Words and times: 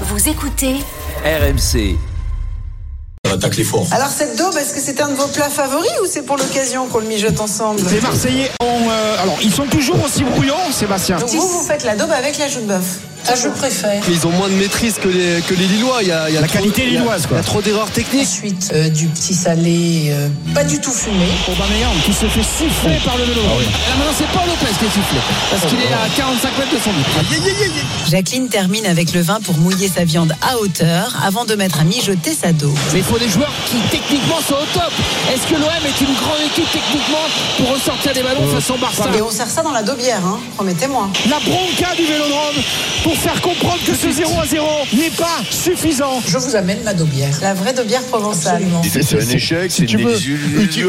Vous 0.00 0.28
écoutez 0.28 0.74
RMC. 1.24 1.96
attaque 3.32 3.56
les 3.56 3.64
forts. 3.64 3.86
Alors 3.92 4.08
cette 4.08 4.36
daube, 4.36 4.54
est-ce 4.56 4.74
que 4.74 4.80
c'est 4.80 5.00
un 5.00 5.08
de 5.08 5.14
vos 5.14 5.26
plats 5.28 5.48
favoris 5.48 5.90
ou 6.02 6.06
c'est 6.06 6.22
pour 6.22 6.36
l'occasion 6.36 6.86
qu'on 6.88 6.98
le 6.98 7.06
mijote 7.06 7.40
ensemble? 7.40 7.80
Les 7.90 8.00
Marseillais 8.00 8.50
ont. 8.60 8.66
euh, 8.90 9.22
alors, 9.22 9.38
ils 9.42 9.52
sont 9.52 9.66
toujours 9.66 10.02
aussi 10.04 10.24
brouillants, 10.24 10.70
Sébastien. 10.72 11.18
Donc 11.18 11.28
vous, 11.30 11.46
vous 11.48 11.62
faites 11.64 11.84
la 11.84 11.96
daube 11.96 12.10
avec 12.10 12.38
la 12.38 12.48
joue 12.48 12.60
de 12.60 12.66
bœuf 12.66 12.98
Ah, 13.26 13.34
je 13.42 13.48
préfère. 13.48 14.02
Ils 14.08 14.26
ont 14.26 14.30
moins 14.30 14.48
de 14.48 14.54
maîtrise 14.54 14.94
que 15.02 15.08
les, 15.08 15.40
que 15.42 15.54
les 15.54 15.66
Lillois. 15.66 15.98
Il 16.02 16.08
y 16.08 16.12
a, 16.12 16.28
il 16.28 16.34
y 16.34 16.38
a 16.38 16.40
La 16.42 16.46
trop- 16.46 16.58
qualité 16.58 16.82
il 16.86 16.92
y 16.92 16.96
a- 16.96 17.00
lilloise, 17.00 17.26
quoi. 17.26 17.36
Il 17.38 17.40
y 17.40 17.40
a 17.40 17.44
trop 17.44 17.62
d'erreurs 17.62 17.90
techniques. 17.90 18.22
Ensuite, 18.28 18.70
euh, 18.74 18.88
du 18.90 19.06
petit 19.06 19.34
salé, 19.34 20.08
euh, 20.10 20.28
pas 20.54 20.64
du 20.64 20.78
tout 20.80 20.90
fumé. 20.90 21.24
Aubameyang 21.50 21.94
qui 22.04 22.12
se 22.12 22.26
fait 22.26 22.42
siffler 22.42 22.98
par 23.04 23.16
le 23.16 23.24
vélo. 23.24 23.40
Là 23.42 23.96
maintenant 23.96 24.12
c'est 24.16 24.26
Paul 24.28 24.46
Lopez 24.46 24.74
qui 24.78 24.84
est 24.84 24.88
sifflé 24.88 25.18
parce 25.50 25.64
qu'il 25.66 25.78
est 25.80 25.92
à 25.92 26.08
45 26.16 26.58
mètres 26.58 26.72
de 26.74 26.78
son 26.78 26.90
but. 26.90 28.10
Jacqueline 28.10 28.48
termine 28.48 28.86
avec 28.86 29.12
le 29.12 29.20
vin 29.22 29.40
pour 29.40 29.56
mouiller 29.58 29.88
sa 29.94 30.04
viande 30.04 30.34
à 30.42 30.58
hauteur 30.58 31.14
avant 31.24 31.44
de 31.44 31.54
mettre 31.54 31.80
à 31.80 31.84
mijoter 31.84 32.34
sa 32.34 32.52
daube. 32.52 32.76
Mais 32.92 32.98
il 33.00 33.04
faut 33.04 33.18
des 33.18 33.28
joueurs 33.28 33.52
qui 33.66 33.76
techniquement 33.90 34.40
sont 34.46 34.54
au 34.54 34.66
top. 34.78 34.92
Est-ce 35.32 35.46
que 35.46 35.54
l'OM 35.58 35.70
est 35.86 36.00
une 36.00 36.14
grande 36.14 36.40
équipe 36.46 36.70
techniquement 36.70 37.24
pour 37.56 37.70
ressortir 37.72 38.12
des 38.12 38.22
ballons 38.22 38.46
face 38.48 38.70
au 38.70 38.76
Barça 38.76 39.04
Et 39.16 39.22
on 39.22 39.30
sert 39.30 39.48
ça 39.48 39.62
dans 39.62 39.72
la 39.72 39.82
daubière, 39.82 40.20
hein, 40.26 40.38
promettez-moi. 40.56 41.08
La 41.30 41.38
bronca 41.40 41.94
du 41.96 42.04
vélodrome 42.04 42.54
pour 43.02 43.13
faire 43.14 43.40
comprendre 43.40 43.78
que 43.86 43.94
ce 43.94 44.10
0 44.10 44.40
à 44.40 44.46
0 44.46 44.66
n'est 44.94 45.10
pas 45.10 45.42
suffisant. 45.50 46.20
Je 46.26 46.38
vous 46.38 46.56
amène 46.56 46.82
ma 46.84 46.94
daubière. 46.94 47.36
La 47.42 47.54
vraie 47.54 47.72
daubière 47.72 48.02
provençale. 48.02 48.62
C'est 48.82 49.20
un 49.20 49.28
échec, 49.28 49.70
c'est 49.70 49.86
tu 49.86 49.98
une 49.98 50.08
désillusion. 50.08 50.88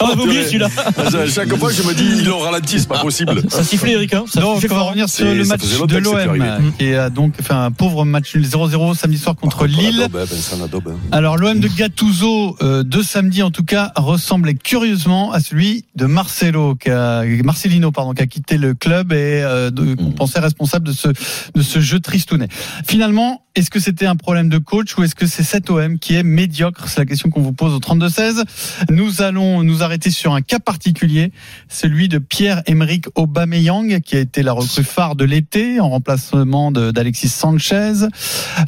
On 0.00 0.06
va 0.06 0.22
oublier 0.22 0.44
celui-là. 0.44 0.68
À 0.96 1.26
Chaque 1.26 1.54
fois, 1.56 1.70
je 1.72 1.82
me 1.82 1.94
dis, 1.94 2.04
ils 2.18 2.24
l'ont 2.26 2.38
ralenti, 2.38 2.80
c'est 2.80 2.88
pas 2.88 2.98
possible. 3.00 3.42
Ça 3.48 3.64
sifflait 3.64 3.92
Eric. 3.92 4.14
Hein 4.14 4.24
ça 4.28 4.40
Donc, 4.40 4.56
on 4.56 4.60
va 4.60 4.68
fort. 4.68 4.86
revenir 4.88 5.08
sur 5.08 5.26
le 5.26 5.44
match 5.44 5.62
de 5.62 5.96
l'OM, 5.98 6.72
qui 6.78 6.94
a 6.94 7.10
donc 7.10 7.34
fait 7.40 7.52
un 7.54 7.70
pauvre 7.70 8.04
match 8.04 8.34
nul 8.34 8.44
0-0 8.46 8.94
samedi 8.96 9.18
soir 9.18 9.36
contre 9.36 9.66
Lille. 9.66 10.08
Vincent 10.12 10.58
Ladobe, 10.60 10.88
hein. 10.88 10.96
Alors, 11.12 11.36
l'OM 11.36 11.58
de 11.60 11.68
Gattuso 11.68 12.56
euh, 12.62 12.82
de 12.82 13.02
samedi, 13.02 13.42
en 13.42 13.50
tout 13.50 13.64
cas, 13.64 13.92
ressemblait 13.96 14.54
curieusement 14.54 15.32
à 15.32 15.40
celui 15.40 15.84
de 15.96 16.06
Marcelo, 16.06 16.74
qui 16.74 16.90
a, 16.90 17.22
Marcelino, 17.44 17.90
pardon, 17.92 18.12
qui 18.12 18.22
a 18.22 18.26
quitté 18.26 18.58
le 18.58 18.74
club 18.74 19.12
et 19.12 19.42
euh, 19.42 19.55
de- 19.70 19.94
qu'on 19.94 20.10
pensait 20.12 20.40
responsable 20.40 20.86
de 20.86 20.92
ce, 20.92 21.08
de 21.54 21.62
ce 21.62 21.80
jeu 21.80 22.00
tristounet. 22.00 22.48
Finalement, 22.86 23.42
est-ce 23.54 23.70
que 23.70 23.80
c'était 23.80 24.04
un 24.06 24.16
problème 24.16 24.48
de 24.50 24.58
coach 24.58 24.96
ou 24.98 25.02
est-ce 25.02 25.14
que 25.14 25.26
c'est 25.26 25.42
cet 25.42 25.70
OM 25.70 25.98
qui 25.98 26.14
est 26.14 26.22
médiocre? 26.22 26.88
C'est 26.88 26.98
la 27.00 27.06
question 27.06 27.30
qu'on 27.30 27.40
vous 27.40 27.54
pose 27.54 27.72
au 27.72 27.78
32-16. 27.78 28.42
Nous 28.90 29.22
allons 29.22 29.62
nous 29.62 29.82
arrêter 29.82 30.10
sur 30.10 30.34
un 30.34 30.42
cas 30.42 30.58
particulier, 30.58 31.32
celui 31.68 32.08
de 32.08 32.18
Pierre-Emerick 32.18 33.06
Aubameyang, 33.14 34.00
qui 34.02 34.16
a 34.16 34.20
été 34.20 34.42
la 34.42 34.52
recrue 34.52 34.84
phare 34.84 35.16
de 35.16 35.24
l'été 35.24 35.80
en 35.80 35.88
remplacement 35.88 36.70
de- 36.70 36.90
d'Alexis 36.90 37.30
Sanchez. 37.30 37.92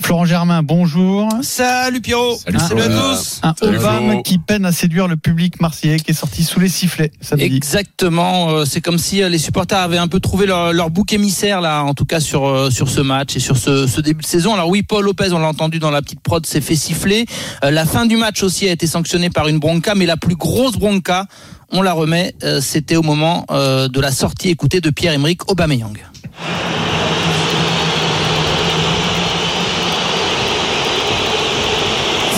Florent 0.01 0.25
Germain, 0.25 0.63
bonjour. 0.63 1.29
Salut 1.43 2.01
Pierrot. 2.01 2.37
Salut, 2.39 2.59
Salut 2.59 2.81
à 2.83 2.89
tous. 2.89 3.41
Un 3.43 3.55
Salut, 3.61 3.77
Obama 3.77 4.23
qui 4.23 4.39
peine 4.39 4.65
à 4.65 4.73
séduire 4.73 5.07
le 5.07 5.17
public 5.17 5.61
marseillais 5.61 5.99
qui 5.99 6.13
est 6.13 6.15
sorti 6.15 6.43
sous 6.45 6.61
les 6.61 6.69
sifflets 6.71 7.13
samedi. 7.21 7.45
Exactement, 7.45 8.51
euh, 8.51 8.65
c'est 8.65 8.81
comme 8.81 8.99
si 8.99 9.23
euh, 9.23 9.29
les 9.29 9.39
supporters 9.39 9.79
avaient 9.79 9.99
un 9.99 10.09
peu 10.09 10.21
trouvé 10.21 10.47
leur, 10.47 10.73
leur 10.79 10.91
bouc 10.91 11.13
émissaire 11.13 11.61
là, 11.61 11.83
en 11.83 11.93
tout 11.93 12.07
cas 12.07 12.21
sur 12.21 12.47
euh, 12.47 12.71
ce 12.71 13.01
match 13.01 13.37
et 13.37 13.41
sur 13.41 13.59
ce, 13.59 14.01
début 14.01 14.23
de 14.23 14.27
saison. 14.27 14.55
Alors 14.55 14.69
oui, 14.69 14.83
Paul 14.83 15.05
Lopez, 15.05 15.33
on 15.33 15.39
l'a 15.39 15.49
entendu 15.49 15.79
dans 15.79 15.91
la 15.91 16.01
petite 16.01 16.21
prod, 16.21 16.47
s'est 16.47 16.63
fait 16.63 16.77
siffler. 16.77 17.27
Euh, 17.65 17.71
la 17.71 17.85
fin 17.85 18.07
du 18.07 18.17
match 18.17 18.43
aussi 18.43 18.69
a 18.69 18.73
été 18.73 18.87
sanctionnée 18.87 19.29
par 19.29 19.49
une 19.49 19.59
bronca, 19.59 19.95
mais 19.95 20.07
la 20.07 20.17
plus 20.17 20.37
grosse 20.37 20.77
bronca, 20.77 21.27
on 21.71 21.83
la 21.83 21.93
remet, 21.93 22.35
euh, 22.45 22.61
c'était 22.63 22.97
au 22.97 23.03
moment 23.03 23.45
de 23.51 24.01
la 24.01 24.13
sortie 24.13 24.49
écoutée 24.49 24.81
de 24.81 24.91
Pierre-Emerick 24.91 25.51
Aubameyang. 25.51 25.99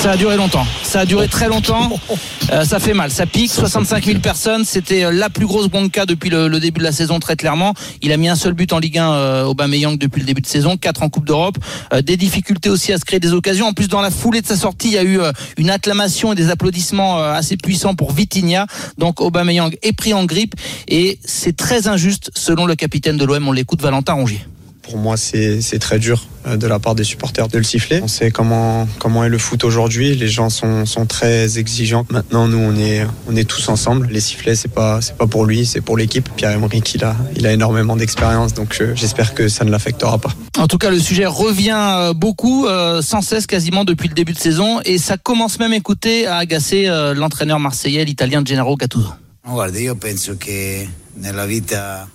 Ça 0.00 0.12
a 0.12 0.16
duré 0.16 0.38
longtemps. 0.38 0.64
Ça 0.82 1.00
a 1.00 1.04
duré 1.04 1.28
très 1.28 1.48
longtemps. 1.48 1.90
Euh, 2.52 2.64
ça 2.64 2.80
fait 2.80 2.94
mal. 2.94 3.12
Ça 3.12 3.26
pique. 3.26 3.52
65 3.52 4.06
000 4.06 4.18
personnes. 4.18 4.64
C'était 4.64 5.04
euh, 5.04 5.12
la 5.12 5.30
plus 5.30 5.46
grosse 5.46 5.68
bronca 5.68 6.04
depuis 6.04 6.30
le, 6.30 6.48
le 6.48 6.58
début 6.58 6.80
de 6.80 6.84
la 6.84 6.90
saison, 6.90 7.20
très 7.20 7.36
clairement. 7.36 7.74
Il 8.02 8.10
a 8.10 8.16
mis 8.16 8.28
un 8.28 8.34
seul 8.34 8.54
but 8.54 8.72
en 8.72 8.80
Ligue 8.80 8.98
1, 8.98 9.12
euh, 9.12 9.44
Aubameyang, 9.44 9.96
depuis 9.96 10.18
le 10.18 10.26
début 10.26 10.40
de 10.40 10.48
saison. 10.48 10.76
Quatre 10.76 11.04
en 11.04 11.10
Coupe 11.10 11.26
d'Europe. 11.26 11.58
Euh, 11.92 12.02
des 12.02 12.16
difficultés 12.16 12.68
aussi 12.68 12.92
à 12.92 12.98
se 12.98 13.04
créer 13.04 13.20
des 13.20 13.34
occasions. 13.34 13.66
En 13.66 13.72
plus, 13.72 13.86
dans 13.86 14.00
la 14.00 14.10
foulée 14.10 14.40
de 14.40 14.48
sa 14.48 14.56
sortie, 14.56 14.88
il 14.88 14.94
y 14.94 14.98
a 14.98 15.04
eu 15.04 15.20
euh, 15.20 15.30
une 15.58 15.70
acclamation 15.70 16.32
et 16.32 16.34
des 16.34 16.50
applaudissements 16.50 17.20
euh, 17.20 17.34
assez 17.34 17.56
puissants 17.56 17.94
pour 17.94 18.10
Vitinha. 18.10 18.66
Donc, 18.98 19.20
Aubameyang 19.20 19.76
est 19.82 19.92
pris 19.92 20.12
en 20.12 20.24
grippe. 20.24 20.56
Et 20.88 21.20
c'est 21.24 21.56
très 21.56 21.86
injuste, 21.86 22.32
selon 22.34 22.66
le 22.66 22.74
capitaine 22.74 23.16
de 23.16 23.24
l'OM. 23.24 23.46
On 23.46 23.52
l'écoute, 23.52 23.80
Valentin 23.80 24.14
Rongier. 24.14 24.40
Pour 24.90 24.98
moi, 24.98 25.16
c'est 25.16 25.78
très 25.78 26.00
dur 26.00 26.26
euh, 26.46 26.56
de 26.56 26.66
la 26.66 26.80
part 26.80 26.96
des 26.96 27.04
supporters 27.04 27.46
de 27.46 27.58
le 27.58 27.62
siffler. 27.62 28.00
On 28.02 28.08
sait 28.08 28.32
comment, 28.32 28.88
comment 28.98 29.22
est 29.22 29.28
le 29.28 29.38
foot 29.38 29.62
aujourd'hui. 29.62 30.16
Les 30.16 30.26
gens 30.26 30.50
sont, 30.50 30.84
sont 30.84 31.06
très 31.06 31.58
exigeants. 31.58 32.04
Maintenant, 32.10 32.48
nous, 32.48 32.58
on 32.58 32.74
est, 32.74 33.06
on 33.28 33.36
est 33.36 33.48
tous 33.48 33.68
ensemble. 33.68 34.08
Les 34.10 34.18
sifflets, 34.18 34.56
c'est 34.56 34.72
pas, 34.72 35.00
c'est 35.00 35.16
pas 35.16 35.28
pour 35.28 35.44
lui, 35.44 35.64
c'est 35.64 35.80
pour 35.80 35.96
l'équipe. 35.96 36.28
Pierre-Emerick, 36.34 36.92
il 36.94 37.04
a, 37.04 37.14
il 37.36 37.46
a 37.46 37.52
énormément 37.52 37.94
d'expérience, 37.94 38.52
donc 38.52 38.78
euh, 38.80 38.92
j'espère 38.96 39.32
que 39.34 39.46
ça 39.46 39.64
ne 39.64 39.70
l'affectera 39.70 40.18
pas. 40.18 40.34
En 40.58 40.66
tout 40.66 40.78
cas, 40.78 40.90
le 40.90 40.98
sujet 40.98 41.26
revient 41.26 41.70
euh, 41.78 42.12
beaucoup, 42.12 42.66
euh, 42.66 43.00
sans 43.00 43.22
cesse 43.22 43.46
quasiment 43.46 43.84
depuis 43.84 44.08
le 44.08 44.14
début 44.14 44.32
de 44.32 44.40
saison, 44.40 44.80
et 44.84 44.98
ça 44.98 45.16
commence 45.18 45.60
même, 45.60 45.72
écoutez, 45.72 46.26
à 46.26 46.38
agacer 46.38 46.88
euh, 46.88 47.14
l'entraîneur 47.14 47.60
marseillais, 47.60 48.04
l'italien 48.04 48.42
Gennaro 48.44 48.76
Gattuso. 48.76 49.06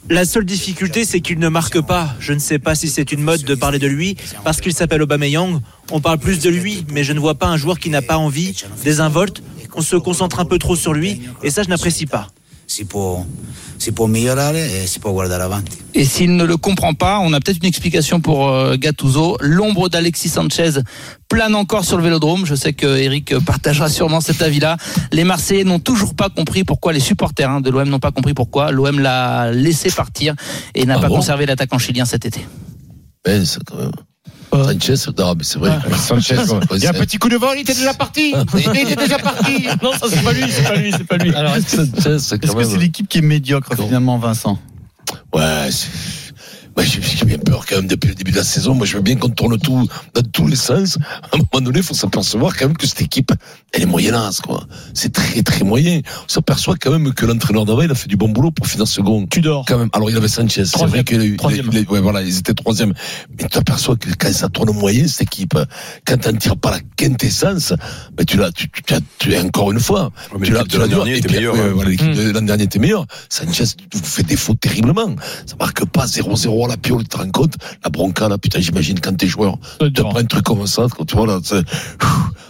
La 0.10 0.26
seule 0.26 0.46
difficulté, 0.46 1.06
c'est 1.06 1.22
qu'il 1.22 1.40
ne 1.40 1.48
marque 1.48 1.80
pas. 1.82 2.16
Je 2.20 2.34
ne 2.34 2.40
sais 2.40 2.60
pas 2.60 2.76
si 2.76 2.88
c'est 2.90 3.12
une 3.12 3.22
mode 3.22 3.44
de 3.44 3.56
parler 3.56 3.80
de 3.80 3.88
lui 3.88 4.18
parce 4.44 4.62
qu'il 4.62 4.74
s'appelle 4.74 5.02
Aubameyang. 5.02 5.62
On 5.92 6.02
parle 6.02 6.18
plus 6.18 6.40
de 6.40 6.50
lui, 6.50 6.86
mais 6.92 7.04
je 7.04 7.14
ne 7.14 7.20
vois 7.20 7.36
pas 7.36 7.48
un 7.48 7.58
joueur 7.58 7.80
qui 7.80 7.90
n'a 7.90 8.02
pas 8.02 8.18
envie, 8.18 8.56
désinvolte. 8.84 9.44
On 9.76 9.82
se 9.82 9.96
concentre 9.96 10.40
un 10.40 10.46
peu 10.46 10.58
trop 10.58 10.76
sur 10.76 10.94
lui 10.94 11.22
et 11.44 11.52
ça, 11.52 11.64
je 11.64 11.70
n'apprécie 11.70 12.06
pas. 12.06 12.28
Et 15.94 16.06
s'il 16.06 16.36
ne 16.36 16.44
le 16.44 16.58
comprend 16.58 16.94
pas, 16.94 17.20
on 17.20 17.32
a 17.34 17.40
peut-être 17.40 17.58
une 17.62 17.68
explication 17.68 18.22
pour 18.22 18.50
euh, 18.50 18.76
Gattuso. 18.78 19.38
L'ombre 19.42 19.90
d'Alexis 19.90 20.30
Sanchez 20.30 20.72
plane 21.36 21.56
encore 21.56 21.84
sur 21.84 21.98
le 21.98 22.04
vélodrome. 22.04 22.46
Je 22.46 22.56
sais 22.56 22.72
que 22.72 22.88
Eric 22.98 23.38
partagera 23.40 23.90
sûrement 23.90 24.22
cet 24.22 24.42
avis-là. 24.42 24.78
Les 25.12 25.26
Marseillais 25.26 25.66
n'ont 25.66 25.80
toujours 25.80 26.16
pas 26.16 26.30
compris 26.30 26.64
pourquoi 26.64 26.94
les 26.94 27.02
supporters 27.02 27.50
hein, 27.50 27.60
de 27.60 27.70
l'OM 27.70 27.90
n'ont 27.90 28.00
pas 28.00 28.12
compris 28.12 28.34
pourquoi 28.34 28.72
l'OM 28.72 29.00
l'a 29.00 29.52
laissé 29.52 29.92
partir 29.92 30.34
et 30.76 30.86
n'a 30.86 30.96
Ah 30.98 31.02
pas 31.02 31.08
bon 31.10 31.16
conservé 31.18 31.46
l'attaquant 31.46 31.78
chilien 31.78 32.06
cet 32.06 32.26
été. 32.26 32.46
Ben, 33.26 33.46
c'est 33.46 33.62
quand 33.66 33.76
même. 33.78 33.92
Sanchez, 34.54 34.94
non, 35.18 35.36
mais 35.36 35.44
c'est 35.44 35.60
vrai. 35.60 35.78
Sanchez, 35.98 36.38
il 36.76 36.84
y 36.84 36.88
a 36.88 36.92
un 36.92 36.94
petit 36.94 37.18
coup 37.18 37.28
de 37.28 37.36
vol, 37.36 37.58
il 37.58 37.62
était 37.62 37.74
déjà 37.74 37.94
parti. 37.94 38.34
Il 38.54 38.78
était 38.80 38.96
déjà 38.96 39.20
parti. 39.20 39.68
Non, 39.84 39.92
ça 39.92 40.06
c'est 40.10 40.24
pas 40.24 40.32
lui, 40.32 40.44
c'est 40.50 40.64
pas 40.64 40.76
lui, 40.76 40.92
c'est 40.94 41.04
pas 41.04 41.18
lui. 41.18 41.36
Alors, 41.36 41.56
est-ce 41.58 41.76
que 41.76 42.18
Sanchez, 42.18 42.64
c'est 42.64 42.78
l'équipe 42.78 43.10
qui 43.10 43.18
est 43.18 43.22
médiocre 43.22 43.76
finalement, 43.76 44.18
Vincent? 44.18 44.58
Ouais, 45.34 45.68
c'est- 45.70 46.25
Moi, 46.76 46.86
j'ai 46.86 47.26
bien 47.26 47.38
peur 47.38 47.66
quand 47.66 47.78
même 47.78 47.88
depuis 47.88 48.10
le 48.10 48.16
début 48.16 48.32
de 48.32 48.38
la 48.38 48.44
saison. 48.44 48.74
Moi, 48.76 48.86
je 48.86 48.98
veux 48.98 49.02
bien 49.02 49.16
qu'on 49.16 49.30
tourne 49.30 49.58
tout 49.58 49.88
dans 50.14 50.22
tous 50.34 50.48
les 50.48 50.56
sens. 50.58 50.98
À 51.24 51.36
un 51.36 51.38
moment 51.38 51.64
donné, 51.66 51.80
il 51.80 51.84
faut 51.84 51.94
s'apercevoir 51.94 52.56
quand 52.58 52.68
même 52.68 52.76
que 52.78 52.86
cette 52.86 53.02
équipe, 53.02 53.32
elle 53.72 53.84
est 53.84 53.86
moyennasse, 53.86 54.42
quoi. 54.42 54.66
C'est 54.94 55.14
très, 55.14 55.42
très 55.42 55.64
moyen. 55.64 56.02
On 56.26 56.28
s'aperçoit 56.28 56.76
quand 56.76 56.92
même 56.92 57.14
que 57.14 57.26
l'entraîneur 57.26 57.64
d'avant, 57.66 57.82
il 57.82 57.92
a 57.92 57.96
fait 57.96 58.08
du 58.10 58.18
bon 58.18 58.28
boulot 58.30 58.52
pour 58.52 58.68
finir 58.68 58.88
second. 58.88 59.26
Tudor. 59.28 59.64
Quand 59.68 59.78
même. 59.78 59.90
Alors, 59.94 60.10
il 60.10 60.18
avait 60.18 60.28
Sanchez. 60.28 60.66
C'est 60.66 60.86
vrai 60.86 61.04
qu'il 61.06 61.22
a 61.22 61.26
eu, 61.26 61.38
Troisième. 61.38 61.70
ouais, 61.70 62.00
voilà, 62.02 62.22
ils 62.22 62.38
étaient 62.40 62.54
troisième. 62.54 62.94
Mais 63.30 63.44
tu 63.44 63.48
t'aperçois 63.50 63.96
que 63.96 64.10
quand 64.20 64.34
ça 64.34 64.50
tourne 64.50 64.72
moyen, 64.74 65.08
cette 65.08 65.22
équipe, 65.22 65.58
quand 66.06 66.18
t'en 66.18 66.34
tires 66.34 66.58
pas 66.58 66.72
la 66.72 66.80
quintessence, 66.98 67.74
ben, 68.14 68.26
tu 68.26 68.36
l'as, 68.38 68.52
tu, 68.52 68.70
tu, 68.70 68.82
tu 68.84 68.96
tu 69.20 69.38
encore 69.38 69.72
une 69.72 69.80
fois. 69.80 70.12
tu 70.44 70.52
l'as, 70.52 70.64
tu 70.66 70.78
l'an 70.78 70.88
dernier 70.88 71.18
était 71.18 71.28
puis, 71.28 71.38
meilleure, 71.38 71.54
ouais, 71.56 71.62
hein. 71.62 71.72
voilà, 71.74 71.90
l'équipe 71.92 72.06
Mm. 72.10 72.16
de 72.16 72.32
l'an 72.32 72.42
dernier 72.42 72.64
était 72.66 72.80
meilleure. 72.80 73.06
Sanchez 73.30 73.64
vous 73.94 74.04
fait 74.04 74.24
défaut 74.24 74.54
terriblement. 74.56 75.16
Ça 75.46 75.56
marque 75.60 75.86
pas 75.86 76.06
0-0 76.06 76.65
la 76.68 76.78
piole, 76.78 77.04
tu 77.04 77.10
te 77.10 77.18
rends 77.18 77.30
compte? 77.32 77.56
La 77.84 77.90
bronca, 77.90 78.28
là, 78.30 78.38
putain, 78.38 78.60
j'imagine 78.60 79.00
quand 79.00 79.16
t'es 79.16 79.28
joueur, 79.28 79.58
tu 79.80 79.92
prends 80.10 80.18
un 80.18 80.26
truc 80.26 80.44
comme 80.44 80.66
ça, 80.68 80.86
quand 80.96 81.06
tu 81.06 81.16
vois, 81.16 81.28
là, 81.28 81.40
c'est, 81.44 81.64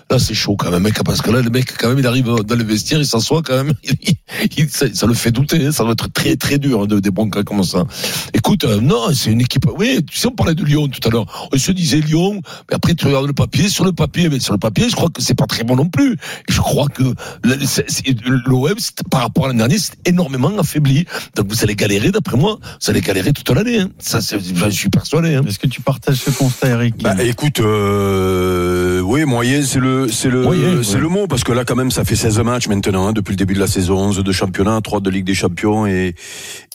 là, 0.10 0.20
c'est 0.20 0.34
chaud 0.34 0.56
quand 0.58 0.72
même, 0.72 0.84
mec, 0.84 1.02
parce 1.04 1.22
que 1.22 1.32
là, 1.32 1.42
le 1.42 1.50
mec, 1.50 1.76
quand 1.78 1.90
même, 1.90 2.00
il 2.00 2.08
arrive 2.08 2.26
dans 2.26 2.56
le 2.56 2.64
vestiaire, 2.64 3.00
il 3.00 3.06
s'assoit 3.06 3.42
quand 3.42 3.64
même, 3.64 3.74
il- 3.84 4.18
il- 4.58 4.70
ça, 4.70 4.86
ça 4.94 5.06
le 5.08 5.14
fait 5.14 5.32
douter, 5.32 5.66
hein. 5.66 5.72
ça 5.72 5.84
va 5.84 5.92
être 5.92 6.12
très, 6.12 6.36
très 6.36 6.58
dur, 6.58 6.82
hein, 6.84 6.86
de, 6.88 7.00
des 7.00 7.12
broncas 7.12 7.44
comme 7.44 7.64
ça. 7.64 7.86
Écoute, 8.34 8.64
euh, 8.64 8.80
non, 8.82 9.14
c'est 9.14 9.32
une 9.32 9.42
équipe, 9.42 9.66
oui, 9.78 10.04
tu 10.06 10.18
sais, 10.18 10.28
on 10.28 10.32
parlait 10.32 10.56
de 10.56 10.64
Lyon 10.64 10.88
tout 10.88 11.08
à 11.08 11.12
l'heure. 11.12 11.50
On 11.54 11.58
se 11.58 11.72
disait 11.72 12.00
Lyon, 12.02 12.42
mais 12.70 12.76
après, 12.76 12.94
tu 12.96 13.06
regardes 13.08 13.28
le 13.28 13.34
papier, 13.34 13.70
sur 13.70 13.86
le 13.86 13.92
papier, 13.94 14.30
mais 14.30 14.40
sur 14.40 14.54
le 14.54 14.60
papier, 14.60 14.90
je 14.90 14.96
crois 14.96 15.10
que 15.10 15.22
c'est 15.22 15.36
pas 15.36 15.48
très 15.48 15.64
bon 15.64 15.76
non 15.76 15.90
plus. 15.90 16.14
Et 16.14 16.52
je 16.52 16.60
crois 16.62 16.88
que 16.88 17.04
l'OM, 17.44 18.74
par 19.10 19.22
rapport 19.22 19.46
à 19.46 19.48
l'année 19.48 19.60
dernière, 19.60 19.80
c'est 19.80 20.08
énormément 20.08 20.52
affaibli. 20.58 21.06
Donc 21.36 21.48
vous 21.50 21.64
allez 21.64 21.76
galérer, 21.76 22.12
d'après 22.12 22.38
moi, 22.38 22.60
vous 22.62 22.90
allez 22.90 23.02
galérer 23.02 23.34
toute 23.34 23.50
l'année. 23.50 23.80
Hein. 23.80 23.90
Ça, 24.08 24.22
c'est- 24.22 24.38
j'en 24.56 24.66
suis 24.70 24.74
suis 24.74 24.90
persuadé. 24.90 25.34
Hein. 25.34 25.42
Est-ce 25.48 25.58
que 25.58 25.66
tu 25.68 25.82
partages 25.82 26.18
ce 26.18 26.30
constat, 26.30 26.68
Eric 26.70 27.02
Bah, 27.02 27.16
écoute, 27.24 27.60
euh, 27.60 29.00
oui, 29.02 29.26
moyen, 29.26 29.64
c'est 29.64 29.80
le, 29.80 30.08
c'est 30.10 30.30
le, 30.30 30.84
c'est 30.84 31.00
le 31.00 31.08
mot, 31.10 31.26
parce 31.28 31.44
que 31.44 31.52
là, 31.52 31.66
quand 31.66 31.76
même, 31.76 31.90
ça 31.90 32.04
fait 32.06 32.16
16 32.16 32.40
matchs 32.40 32.68
maintenant, 32.68 33.08
hein, 33.08 33.14
depuis 33.14 33.32
le 33.32 33.38
début 33.38 33.56
de 33.56 33.60
la 33.60 33.66
saison, 33.68 33.98
11 33.98 34.24
de 34.24 34.32
championnat, 34.32 34.80
3 34.82 35.00
de 35.00 35.10
Ligue 35.10 35.26
des 35.26 35.34
Champions 35.34 35.88
et, 35.88 36.14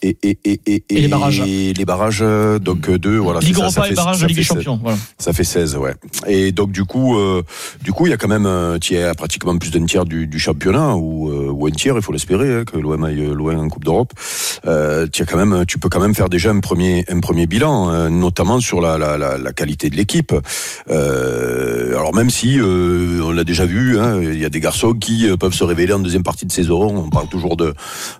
et, 0.02 0.16
et, 0.22 0.38
et, 0.44 0.60
et, 0.66 0.84
Et 0.88 1.00
les 1.02 1.08
barrages. 1.08 1.40
et 1.46 1.72
les 1.72 1.84
barrages, 1.84 2.24
donc 2.60 2.88
euh, 2.88 2.98
deux, 2.98 3.16
voilà. 3.18 3.38
Ligue 3.40 3.56
Europa 3.56 3.86
et 3.86 3.90
fait- 3.90 3.94
barrage 3.94 4.16
ça 4.16 4.22
de 4.22 4.28
Ligue 4.28 4.36
des 4.36 4.42
16. 4.42 4.56
Champions. 4.56 4.80
Voilà. 4.82 4.98
Ça 5.18 5.32
fait 5.32 5.44
16, 5.44 5.76
ouais. 5.76 5.94
Et 6.26 6.50
donc 6.52 6.72
du 6.72 6.84
coup, 6.84 7.16
euh, 7.16 7.42
du 7.84 7.92
coup, 7.92 8.06
il 8.06 8.10
y 8.10 8.12
a 8.12 8.16
quand 8.16 8.28
même 8.28 8.46
un 8.46 8.78
tiers, 8.80 9.14
pratiquement 9.14 9.56
plus 9.56 9.70
d'un 9.70 9.84
tiers 9.86 10.04
du, 10.04 10.26
du 10.26 10.38
championnat 10.40 10.96
ou, 10.96 11.28
euh, 11.30 11.50
ou 11.50 11.66
un 11.66 11.70
tiers, 11.70 11.94
il 11.96 12.02
faut 12.02 12.12
l'espérer, 12.12 12.56
hein, 12.60 12.64
que 12.64 12.76
l'OM 12.76 13.04
aille 13.04 13.24
loin 13.34 13.56
en 13.56 13.68
Coupe 13.68 13.84
d'Europe. 13.84 14.12
Euh, 14.66 15.06
tu 15.12 15.24
quand 15.26 15.36
même, 15.38 15.64
tu 15.66 15.78
peux 15.78 15.88
quand 15.88 16.00
même 16.00 16.14
faire 16.14 16.28
déjà 16.28 16.50
un 16.50 16.60
premier, 16.60 17.04
un 17.08 17.19
premier 17.20 17.46
bilan, 17.46 17.90
euh, 17.90 18.08
notamment 18.08 18.60
sur 18.60 18.80
la, 18.80 18.98
la, 18.98 19.16
la, 19.18 19.38
la 19.38 19.52
qualité 19.52 19.90
de 19.90 19.96
l'équipe. 19.96 20.34
Euh, 20.90 21.90
alors 21.96 22.14
même 22.14 22.30
si 22.30 22.58
euh, 22.58 23.20
on 23.22 23.30
l'a 23.32 23.44
déjà 23.44 23.66
vu, 23.66 23.98
hein, 23.98 24.20
il 24.22 24.38
y 24.38 24.44
a 24.44 24.48
des 24.50 24.60
garçons 24.60 24.92
qui 24.92 25.28
euh, 25.28 25.36
peuvent 25.36 25.52
se 25.54 25.64
révéler 25.64 25.92
en 25.92 25.98
deuxième 26.00 26.22
partie 26.22 26.46
de 26.46 26.52
saison. 26.52 26.82
On 27.04 27.10
parle 27.10 27.28
toujours 27.28 27.56
de, 27.56 27.74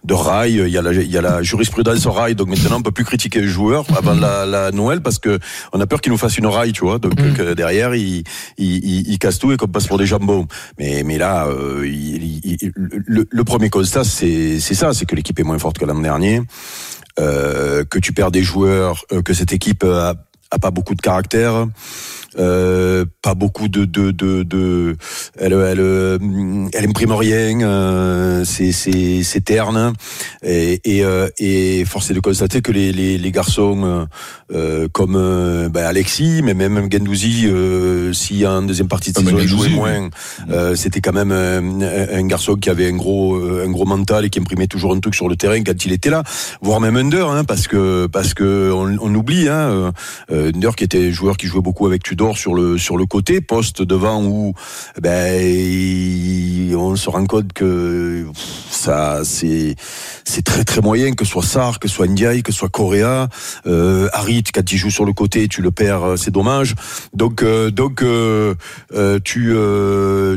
de 0.05 0.15
rail. 0.15 0.63
Il 0.67 0.69
y 0.69 0.79
a 0.79 0.83
la, 0.83 0.93
il 0.93 1.11
y 1.11 1.19
a 1.19 1.23
la 1.23 1.43
jurisprudence 1.43 2.07
rail, 2.07 2.35
donc 2.35 2.49
maintenant 2.49 2.79
on 2.79 2.83
peut 2.83 2.91
plus 2.91 3.05
critiquer 3.05 3.41
les 3.41 3.49
joueurs 3.49 3.85
avant 3.97 4.15
la, 4.15 4.47
la 4.47 4.71
Noël 4.71 5.01
parce 5.01 5.19
que 5.19 5.39
on 5.73 5.81
a 5.81 5.87
peur 5.87 6.01
qu'ils 6.01 6.13
nous 6.13 6.19
fassent 6.19 6.39
une 6.39 6.47
rail, 6.47 6.73
tu 6.73 6.85
vois. 6.85 6.99
Donc 6.99 7.19
Mm. 7.21 7.35
que 7.35 7.55
derrière 7.55 7.95
ils, 7.95 8.23
ils, 8.57 8.77
ils, 8.85 9.09
ils 9.11 9.19
cassent 9.19 9.39
tout 9.39 9.53
et 9.53 9.57
qu'on 9.57 9.67
passe 9.67 9.87
pour 9.87 9.99
des 9.99 10.07
jambons. 10.07 10.47
Mais 10.79 11.03
mais 11.05 11.19
là, 11.19 11.47
euh, 11.49 11.83
il- 11.87 12.41
il- 12.45 12.57
il- 12.63 12.73
le, 12.77 13.27
le 13.29 13.45
premier 13.45 13.69
constat 13.69 14.05
c'est 14.05 14.59
ça, 14.61 14.93
c'est 14.93 15.07
que 15.07 15.15
l'équipe 15.17 15.39
est 15.39 15.43
moins 15.45 15.59
forte 15.59 15.79
que 15.79 15.85
l'an 15.85 16.01
dernier, 16.01 16.41
que 17.21 17.99
tu 17.99 18.13
perds 18.13 18.31
des 18.31 18.43
joueurs, 18.43 19.05
euh, 19.13 19.23
que 19.23 19.35
cette 19.35 19.53
équipe 19.53 19.85
a, 19.85 20.15
a 20.51 20.59
pas 20.59 20.71
beaucoup 20.71 20.95
de 20.95 21.01
caractère. 21.01 21.67
Euh, 22.39 23.05
pas 23.23 23.35
beaucoup 23.35 23.67
de 23.67 23.85
de 23.85 24.13
de, 24.13 24.45
de 24.45 24.97
elle 25.37 25.53
elle 25.53 25.81
euh, 25.81 26.17
elle 26.73 26.89
imprime 26.89 27.11
rien 27.11 27.61
euh, 27.61 28.45
c'est 28.45 28.71
c'est 28.71 29.25
c'est 29.25 29.41
terne. 29.41 29.95
Et 30.45 30.81
et, 30.85 31.05
euh, 31.05 31.29
et 31.39 31.85
force 31.85 32.09
est 32.13 32.15
de 32.15 32.21
constater 32.21 32.63
que 32.63 32.71
les 32.71 32.93
les, 32.93 33.19
les 33.19 33.33
garçons 33.33 34.07
euh, 34.55 34.87
comme 34.93 35.15
ben, 35.73 35.85
Alexis 35.85 36.41
mais 36.45 36.55
même 36.55 36.89
Gendouzi 36.89 37.47
euh, 37.47 38.13
si 38.13 38.47
en 38.47 38.63
deuxième 38.63 38.87
partie 38.87 39.11
de 39.11 39.19
Ah, 39.19 39.25
saison 39.25 39.39
il 39.41 39.49
jouait 39.49 39.69
moins. 39.71 40.11
Euh, 40.51 40.77
c'était 40.77 41.01
quand 41.01 41.13
même 41.13 41.33
euh, 41.33 42.07
un 42.13 42.27
garçon 42.29 42.55
qui 42.55 42.71
avait 42.71 42.89
un 42.89 42.97
gros 42.97 43.35
un 43.35 43.71
gros 43.71 43.87
mental 43.87 44.25
et 44.25 44.31
qui 44.31 44.39
imprimait 44.39 44.69
toujours 44.69 44.95
un 44.95 45.01
truc 45.01 45.17
sur 45.17 45.29
le 45.29 45.35
terrain 45.35 45.61
quand 45.65 45.85
il 45.85 45.91
était 45.91 46.11
là. 46.11 46.23
Voire 46.63 46.81
même 46.81 46.95
Under 46.97 47.29
hein, 47.29 47.43
parce 47.43 47.67
que 47.67 48.07
parce 48.07 48.35
que 48.35 48.71
on, 48.73 48.97
on 49.01 49.13
oublie 49.17 49.49
hein, 49.49 49.93
Under 50.31 50.77
qui 50.77 50.85
était 50.85 51.11
joueur 51.11 51.37
qui 51.37 51.49
jouait 51.49 51.61
beaucoup 51.61 51.89
avec 51.89 52.05
Tudor 52.05 52.20
sur 52.35 52.55
le 52.55 52.77
sur 52.79 52.97
le 52.97 53.07
côté 53.07 53.41
poste 53.41 53.83
devant 53.83 54.23
où 54.23 54.53
ben 55.01 56.75
on 56.77 56.95
se 56.97 57.09
rend 57.09 57.27
compte 57.27 57.53
que 57.53 58.27
ça 58.71 59.23
c'est 59.25 59.75
c'est 60.25 60.45
très 60.45 60.65
très 60.65 60.81
moyen 60.83 61.13
que 61.13 61.25
ce 61.25 61.31
soit 61.33 61.43
Sarr 61.43 61.79
que 61.79 61.89
ce 61.89 61.95
soit 61.95 62.07
Ndiaye 62.07 62.43
que 62.43 62.53
ce 62.53 62.59
soit 62.59 62.69
Correa. 62.69 63.29
Euh, 63.67 64.09
Harit 64.13 64.45
quand 64.55 64.71
il 64.71 64.77
joue 64.77 64.91
sur 64.91 65.05
le 65.05 65.13
côté 65.13 65.49
tu 65.49 65.63
le 65.63 65.71
perds 65.71 66.05
euh, 66.05 66.17
c'est 66.17 66.31
dommage. 66.31 66.75
Donc 67.15 67.43
euh, 67.43 67.71
donc 67.71 68.03
euh, 68.03 68.55
euh, 68.93 69.19
tu 69.25 69.53
euh, 69.55 70.37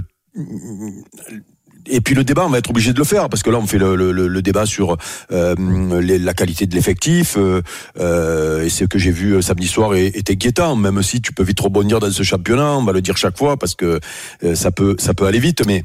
et 1.87 2.01
puis 2.01 2.15
le 2.15 2.23
débat, 2.23 2.45
on 2.45 2.49
va 2.49 2.57
être 2.59 2.69
obligé 2.69 2.93
de 2.93 2.97
le 2.99 3.03
faire 3.05 3.29
parce 3.29 3.43
que 3.43 3.49
là, 3.49 3.57
on 3.57 3.67
fait 3.67 3.77
le, 3.77 3.95
le, 3.95 4.11
le- 4.11 4.41
débat 4.41 4.65
sur 4.65 4.97
euh, 5.31 5.55
la 6.01 6.33
qualité 6.33 6.65
de 6.65 6.75
l'effectif. 6.75 7.35
euh, 7.37 7.61
euh, 7.99 8.63
et 8.63 8.69
ce 8.69 8.85
que 8.85 8.99
j'ai 8.99 9.11
vu 9.11 9.33
euh, 9.35 9.41
samedi 9.41 9.67
soir 9.67 9.95
est- 9.95 10.07
était 10.15 10.33
inquiétant. 10.33 10.75
Même 10.75 11.01
si 11.03 11.21
tu 11.21 11.33
peux 11.33 11.43
vite 11.43 11.59
rebondir 11.59 11.99
dans 11.99 12.11
ce 12.11 12.23
championnat, 12.23 12.73
on 12.77 12.83
va 12.83 12.91
le 12.93 13.01
dire 13.01 13.17
chaque 13.17 13.37
fois 13.37 13.57
parce 13.57 13.75
que 13.75 13.99
euh, 14.43 14.55
ça 14.55 14.71
peut 14.71 14.95
ça 14.99 15.13
peut 15.13 15.25
aller 15.25 15.39
vite. 15.39 15.63
Mais 15.65 15.83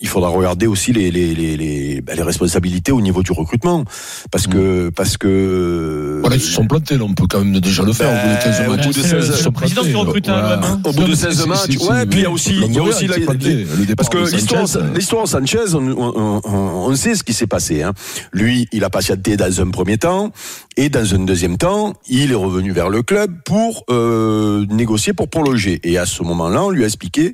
il 0.00 0.08
faudra 0.08 0.30
regarder 0.30 0.66
aussi 0.66 0.92
les 0.92 1.10
les, 1.10 1.34
les, 1.34 1.56
les, 1.56 2.00
ben, 2.00 2.16
les 2.16 2.22
responsabilités 2.22 2.92
au 2.92 3.00
niveau 3.00 3.22
du 3.22 3.32
recrutement 3.32 3.84
parce 4.30 4.46
que 4.46 4.90
parce 4.90 5.16
que 5.16 6.18
Voilà, 6.20 6.36
ils 6.36 6.40
se 6.42 6.52
sont 6.52 6.66
plantés, 6.66 6.96
là. 6.96 7.04
On 7.04 7.14
peut 7.14 7.26
quand 7.28 7.40
même 7.44 7.58
déjà 7.60 7.82
le 7.82 7.92
faire. 7.92 8.08
au 8.08 8.28
bout 8.28 8.34
de 8.36 8.42
15 8.44 8.58
Ben, 8.60 8.68
matchs. 8.68 8.86
au 8.86 8.88
bout 8.88 8.92
de 8.92 8.98
Ils 8.98 9.02
se 9.02 9.08
16, 9.08 9.42
sont 9.42 9.52
qui 9.52 9.94
recrute, 9.94 10.28
hein, 10.28 10.40
Voilà. 10.40 10.60
hein. 10.66 10.80
au 10.84 10.92
bout 10.92 10.96
de 10.96 11.00
Non, 11.02 11.08
mais 11.08 11.16
16 11.16 11.40
c'est- 11.40 11.46
matchs, 11.46 11.76
ouais, 11.88 12.06
puis 12.06 12.20
il 12.20 12.22
y 12.22 12.26
a 12.26 12.30
aussi, 12.30 12.50
il 12.54 12.72
y 12.72 12.78
a 12.78 12.82
aussi 12.82 13.06
la- 13.06 13.18
planté. 13.20 13.66
Parce 13.96 14.08
que 14.08 14.24
Sanchez, 14.26 14.78
l'histoire 14.94 15.28
Sanchez, 15.28 15.74
on, 15.74 15.78
on, 15.88 16.40
on, 16.44 16.50
on 16.90 16.94
sait 16.94 17.14
ce 17.14 17.22
qui 17.22 17.32
s'est 17.32 17.46
passé. 17.46 17.82
Hein. 17.82 17.92
Lui, 18.32 18.68
il 18.72 18.84
a 18.84 18.90
patienté 18.90 19.36
dans 19.36 19.60
un 19.60 19.70
premier 19.70 19.98
temps, 19.98 20.32
et 20.78 20.88
dans 20.88 21.14
un 21.14 21.18
deuxième 21.24 21.58
temps, 21.58 21.92
il 22.08 22.30
est 22.32 22.36
revenu 22.36 22.70
vers 22.72 22.88
le 22.88 23.02
club 23.02 23.32
pour 23.44 23.84
euh, 23.90 24.64
négocier 24.70 25.12
pour 25.12 25.28
prolonger. 25.28 25.80
Et 25.82 25.98
à 25.98 26.06
ce 26.06 26.22
moment-là, 26.22 26.62
on 26.64 26.70
lui 26.70 26.84
a 26.84 26.86
expliqué 26.86 27.32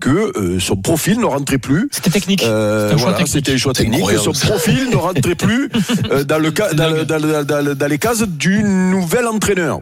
que 0.00 0.32
euh, 0.38 0.58
son 0.58 0.76
profil 0.76 1.20
ne 1.20 1.26
rentrait 1.26 1.58
plus. 1.58 1.88
C'était 1.92 2.10
technique. 2.10 2.42
Euh, 2.42 2.88
C'était 2.88 2.94
un 2.94 2.96
choix 2.96 3.04
voilà, 3.10 3.16
technique. 3.18 3.32
c'était 3.34 3.52
un 3.52 3.56
choix 3.58 3.72
C'est 3.76 3.82
technique. 3.82 3.98
incroyable, 4.00 4.24
Son 4.24 4.46
profil 4.48 4.88
ne 4.90 4.96
rentrait 4.96 5.34
plus 5.34 5.68
euh, 6.10 6.24
dans, 6.24 6.38
le 6.38 6.50
cas, 6.50 6.72
dans, 6.72 6.88
le- 6.88 7.04
dans, 7.04 7.18
le- 7.22 7.44
dans 7.44 7.64
le- 7.64 7.74
dans 7.74 7.86
les 7.86 7.98
cases 7.98 8.22
du 8.22 8.62
nouvel 8.64 9.26
entraîneur. 9.26 9.80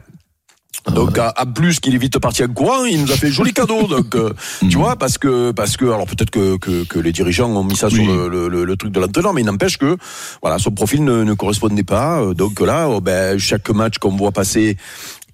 Donc 0.93 1.19
à, 1.19 1.29
à 1.29 1.47
plus 1.47 1.81
qu'il 1.81 1.95
est 1.95 1.99
vite 1.99 2.19
parti 2.19 2.43
en 2.45 2.49
courant, 2.49 2.85
il 2.85 3.01
nous 3.03 3.13
a 3.13 3.17
fait 3.17 3.31
joli 3.31 3.53
cadeau. 3.53 3.87
Donc 3.89 4.15
euh, 4.15 4.33
tu 4.61 4.77
vois 4.77 4.97
parce 4.97 5.19
que 5.19 5.53
parce 5.53 5.77
que 5.77 5.85
alors 5.87 6.07
peut-être 6.07 6.31
que, 6.31 6.57
que 6.59 6.85
que 6.85 6.99
les 6.99 7.13
dirigeants 7.13 7.51
ont 7.51 7.65
mis 7.65 7.77
ça 7.77 7.89
sur 7.91 8.03
Oui. 8.03 8.07
le, 8.09 8.49
le- 8.49 8.65
le 8.65 8.77
truc 8.77 8.93
de 8.93 9.01
l'entraîneur, 9.01 9.33
mais 9.35 9.43
il 9.43 9.47
n'empêche 9.47 9.79
que 9.79 9.97
voilà 10.43 10.59
son 10.59 10.71
profil 10.73 11.05
ne, 11.05 11.23
ne 11.25 11.35
correspondait 11.35 11.85
pas. 11.85 12.21
Euh, 12.21 12.35
Donc 12.35 12.61
là, 12.61 12.89
oh, 12.89 13.01
ben 13.01 13.39
chaque 13.39 13.71
match 13.71 13.99
qu'on 13.99 14.17
voit 14.17 14.33
passer 14.33 14.77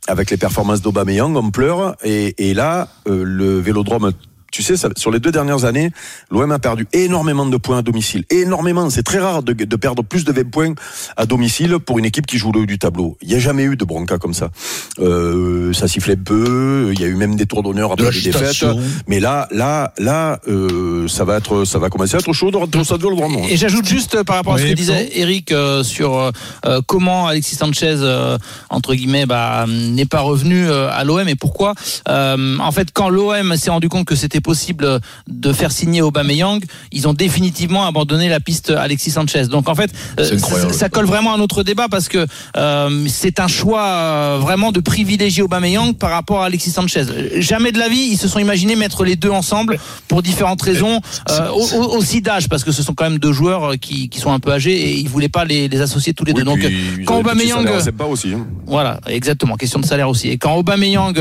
avec 0.08 0.30
les 0.30 0.36
performances 0.36 0.80
d'Aubameyang, 0.82 1.36
on 1.36 1.50
pleure. 1.50 1.96
Et, 2.02 2.50
et 2.50 2.54
là, 2.54 2.88
euh, 3.08 3.22
le 3.24 3.58
Vélodrome. 3.60 4.12
Tu 4.50 4.62
sais, 4.62 4.76
ça- 4.76 4.88
sur 4.96 5.10
les 5.10 5.20
deux 5.20 5.30
dernières 5.32 5.64
années, 5.64 5.92
l'OM 6.30 6.50
a 6.52 6.58
perdu 6.58 6.86
énormément 6.92 7.46
de 7.46 7.56
points 7.56 7.78
à 7.78 7.82
domicile. 7.82 8.24
Énormément. 8.30 8.90
C'est 8.90 9.02
très 9.02 9.18
rare 9.18 9.42
de, 9.42 9.52
de 9.52 9.76
perdre 9.76 10.02
plus 10.02 10.24
de 10.24 10.32
20 10.32 10.50
points 10.50 10.74
à 11.16 11.26
domicile 11.26 11.78
pour 11.78 11.98
une 11.98 12.04
équipe 12.04 12.26
qui 12.26 12.38
joue 12.38 12.50
le 12.52 12.60
haut 12.60 12.66
du 12.66 12.78
tableau. 12.78 13.16
Il 13.22 13.28
n'y 13.28 13.34
a 13.34 13.38
jamais 13.38 13.62
eu 13.64 13.76
de 13.76 13.84
bronca 13.84 14.18
comme 14.18 14.34
ça. 14.34 14.50
Euh, 14.98 15.72
ça 15.72 15.88
sifflait 15.88 16.16
peu. 16.16 16.90
Il 16.92 17.00
y 17.00 17.04
a 17.04 17.06
eu 17.06 17.14
même 17.14 17.36
des 17.36 17.46
tours 17.46 17.62
d'honneur 17.62 17.96
De 17.96 18.02
après 18.04 18.14
les 18.16 18.20
défaites. 18.22 18.42
l'agitation. 18.42 18.78
Mais 19.06 19.20
là, 19.20 19.48
là, 19.50 19.92
là, 19.98 20.40
euh, 20.48 21.06
ça 21.08 21.24
va 21.24 21.36
être, 21.36 21.64
ça 21.64 21.78
va 21.78 21.88
commencer 21.88 22.16
à 22.16 22.18
être 22.18 22.32
chaud 22.32 22.50
de 22.50 22.56
au 22.56 22.84
stade 22.84 23.00
Vélodrome. 23.02 23.36
Et 23.48 23.56
j'ajoute 23.56 23.86
juste 23.86 24.14
euh, 24.16 24.24
par 24.24 24.36
rapport 24.36 24.54
à 24.54 24.58
ce 24.58 24.64
Oui, 24.64 24.70
que 24.70 24.74
disait 24.74 25.10
Eric 25.14 25.52
euh, 25.52 25.82
sur 25.82 26.16
euh, 26.18 26.30
euh, 26.66 26.80
comment 26.86 27.26
Alexis 27.26 27.56
Sanchez 27.56 27.96
euh, 28.00 28.36
entre 28.68 28.94
guillemets 28.94 29.26
bah, 29.26 29.66
n'est 29.68 30.06
pas 30.06 30.20
revenu 30.20 30.68
euh, 30.68 30.90
à 30.90 31.04
l'OM 31.04 31.26
et 31.28 31.34
pourquoi. 31.36 31.74
Euh, 32.08 32.58
en 32.58 32.72
fait, 32.72 32.88
quand 32.92 33.08
l'OM 33.08 33.56
s'est 33.56 33.70
rendu 33.70 33.88
compte 33.88 34.06
que 34.06 34.14
c'était 34.16 34.39
possible 34.40 35.00
de 35.28 35.52
faire 35.52 35.72
signer 35.72 36.02
Aubameyang, 36.02 36.60
ils 36.92 37.06
ont 37.08 37.12
définitivement 37.14 37.86
abandonné 37.86 38.28
la 38.28 38.40
piste 38.40 38.70
Alexis 38.70 39.10
Sanchez. 39.10 39.44
Donc 39.46 39.68
en 39.68 39.74
fait, 39.74 39.90
euh, 40.18 40.38
ça, 40.38 40.72
ça 40.72 40.88
colle 40.88 41.06
vraiment 41.06 41.34
à 41.34 41.36
notre 41.38 41.62
débat 41.62 41.88
parce 41.90 42.08
que 42.08 42.26
euh, 42.56 43.06
c'est 43.08 43.40
un 43.40 43.48
choix 43.48 43.84
euh, 43.86 44.38
vraiment 44.40 44.72
de 44.72 44.80
privilégier 44.80 45.42
Aubameyang 45.42 45.94
par 45.94 46.10
rapport 46.10 46.42
à 46.42 46.46
Alexis 46.46 46.70
Sanchez. 46.70 47.04
Jamais 47.36 47.72
de 47.72 47.78
la 47.78 47.88
vie, 47.88 48.08
ils 48.12 48.16
se 48.18 48.28
sont 48.28 48.38
imaginés 48.38 48.76
mettre 48.76 49.04
les 49.04 49.16
deux 49.16 49.30
ensemble 49.30 49.78
pour 50.08 50.22
différentes 50.22 50.62
raisons, 50.62 51.00
euh, 51.30 51.48
au- 51.50 51.74
au- 51.76 51.96
aussi 51.98 52.20
d'âge 52.20 52.48
parce 52.48 52.64
que 52.64 52.72
ce 52.72 52.82
sont 52.82 52.94
quand 52.94 53.04
même 53.08 53.18
deux 53.18 53.32
joueurs 53.32 53.74
qui, 53.80 54.08
qui 54.08 54.18
sont 54.20 54.32
un 54.32 54.40
peu 54.40 54.52
âgés 54.52 54.72
et 54.90 54.96
ils 54.98 55.08
voulaient 55.08 55.28
pas 55.28 55.44
les, 55.44 55.68
les 55.68 55.80
associer 55.80 56.14
tous 56.14 56.24
les 56.24 56.32
deux. 56.32 56.44
Donc 56.44 56.58
quand 57.06 57.18
Aubameyang 57.20 57.64
c'est 57.80 57.92
pas 57.92 58.06
aussi. 58.06 58.32
hein. 58.34 58.46
voilà, 58.66 59.00
exactement, 59.06 59.56
question 59.56 59.80
de 59.80 59.86
salaire 59.86 60.08
aussi. 60.08 60.28
Et 60.28 60.38
quand 60.38 60.54
Aubameyang 60.54 61.14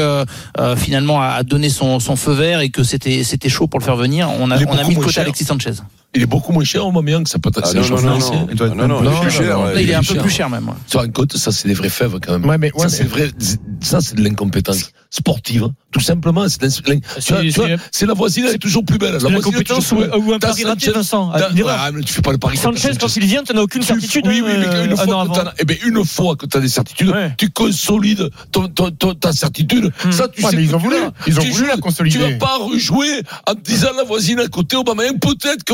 finalement 0.77 1.21
a 1.21 1.43
donné 1.43 1.69
son, 1.69 1.99
son 1.99 2.15
feu 2.15 2.33
vert 2.33 2.59
et 2.61 2.69
que 2.69 2.83
c'était 2.83 3.08
c'était 3.23 3.49
chaud 3.49 3.67
pour 3.67 3.79
le 3.79 3.85
faire 3.85 3.95
venir, 3.95 4.29
on 4.39 4.51
a, 4.51 4.57
on 4.63 4.77
a 4.77 4.83
mis 4.83 4.95
de 4.95 4.99
côté. 5.03 5.19
Alexis 5.19 5.45
Sanchez. 5.45 5.73
Il 6.15 6.23
est 6.23 6.25
beaucoup 6.25 6.51
moins 6.51 6.63
cher, 6.63 6.87
Aubameyang, 6.87 7.27
ça 7.27 7.37
peut 7.37 7.49
être. 7.55 7.61
Ah, 7.63 7.73
non, 7.73 7.81
un 7.81 7.83
non, 7.83 7.89
non, 7.89 7.97
financier. 7.99 8.35
non. 8.35 8.47
Il 8.49 8.55
doit 8.57 8.67
être 8.67 8.75
Non, 8.75 8.87
non, 8.87 9.01
même 9.01 9.11
il 9.13 9.17
est 9.17 9.21
plus 9.21 9.31
cher. 9.31 9.59
il 9.77 9.89
est 9.91 9.93
un 9.93 10.01
peu 10.01 10.15
plus 10.15 10.29
cher 10.31 10.49
même. 10.49 10.67
ouais. 10.67 10.73
Tu 10.87 10.91
te 10.93 10.97
rends 10.97 11.07
compte, 11.09 11.37
ça, 11.37 11.51
c'est 11.51 11.67
des 11.67 11.75
vraies 11.75 11.89
fèves, 11.89 12.17
quand 12.19 12.31
même. 12.39 12.45
Ouais, 12.49 12.57
mais, 12.57 12.71
ouais, 12.73 12.81
ça, 12.81 12.89
c'est 12.89 13.03
mais- 13.03 13.09
vrai, 13.09 13.31
ça, 13.81 14.01
c'est 14.01 14.15
de 14.15 14.23
l'incompétence 14.23 14.91
sportive. 15.11 15.65
hein. 15.65 15.73
Tout 15.91 15.99
simplement, 15.99 16.47
c'est 16.49 16.61
vois, 17.55 17.67
C'est- 17.91 18.05
la 18.05 18.13
voisine, 18.13 18.45
elle 18.47 18.55
est 18.55 18.59
toujours 18.59 18.85
plus 18.85 18.97
belle. 18.97 19.13
La 19.13 19.19
C'est 19.19 19.27
une 19.27 19.33
voisine 19.33 19.55
est 19.55 19.63
toujours 19.63 19.77
compétence 19.83 19.91
ou, 19.91 19.95
plus 19.97 20.07
belle. 20.07 20.19
ou 20.29 20.33
un 20.33 20.39
pari 20.39 20.63
raté, 20.63 20.91
Vincent. 20.91 21.31
Ah, 21.33 21.91
mais 21.93 22.01
tu 22.01 22.13
fais 22.13 22.21
pas 22.21 22.31
le 22.31 22.37
pari. 22.39 22.57
Sanchez, 22.57 22.91
quand 22.99 23.15
il 23.15 23.25
vient, 23.25 23.43
tu 23.43 23.53
n'as 23.53 23.61
aucune 23.61 23.81
Tu- 23.81 23.87
certitude. 23.87 24.25
Oui, 24.27 24.41
oui, 24.43 24.53
mais 24.57 24.65
hein, 24.67 24.85
une 24.85 24.93
euh, 24.93 24.95
fois, 24.95 25.21
un 25.21 25.27
que 25.27 25.49
eh 25.59 25.65
ben, 25.65 25.77
une 25.85 26.05
fois 26.05 26.35
que 26.35 26.45
tu 26.47 26.57
as 26.57 26.59
des 26.59 26.67
certitudes, 26.69 27.13
tu 27.37 27.49
consolides 27.51 28.29
ta 29.19 29.33
certitude. 29.33 29.91
Hmm. 30.05 30.11
Ça, 30.11 30.27
tu 30.27 30.41
sais 30.41 30.47
mais 30.51 30.57
que 30.57 30.61
ils 30.61 30.75
ont 30.75 30.79
tu 30.79 30.83
voulu. 30.85 30.95
Ils 31.27 31.39
ont 31.39 31.67
la 31.67 31.77
consolider. 31.77 32.17
Tu 32.17 32.31
vas 32.33 32.37
pas 32.37 32.57
rejouer 32.57 33.21
en 33.47 33.53
te 33.55 33.61
disant 33.61 33.89
la 33.97 34.03
voisine 34.03 34.39
à 34.39 34.47
côté, 34.47 34.75
Aubameyang, 34.75 35.19
peut-être 35.19 35.63
que 35.63 35.73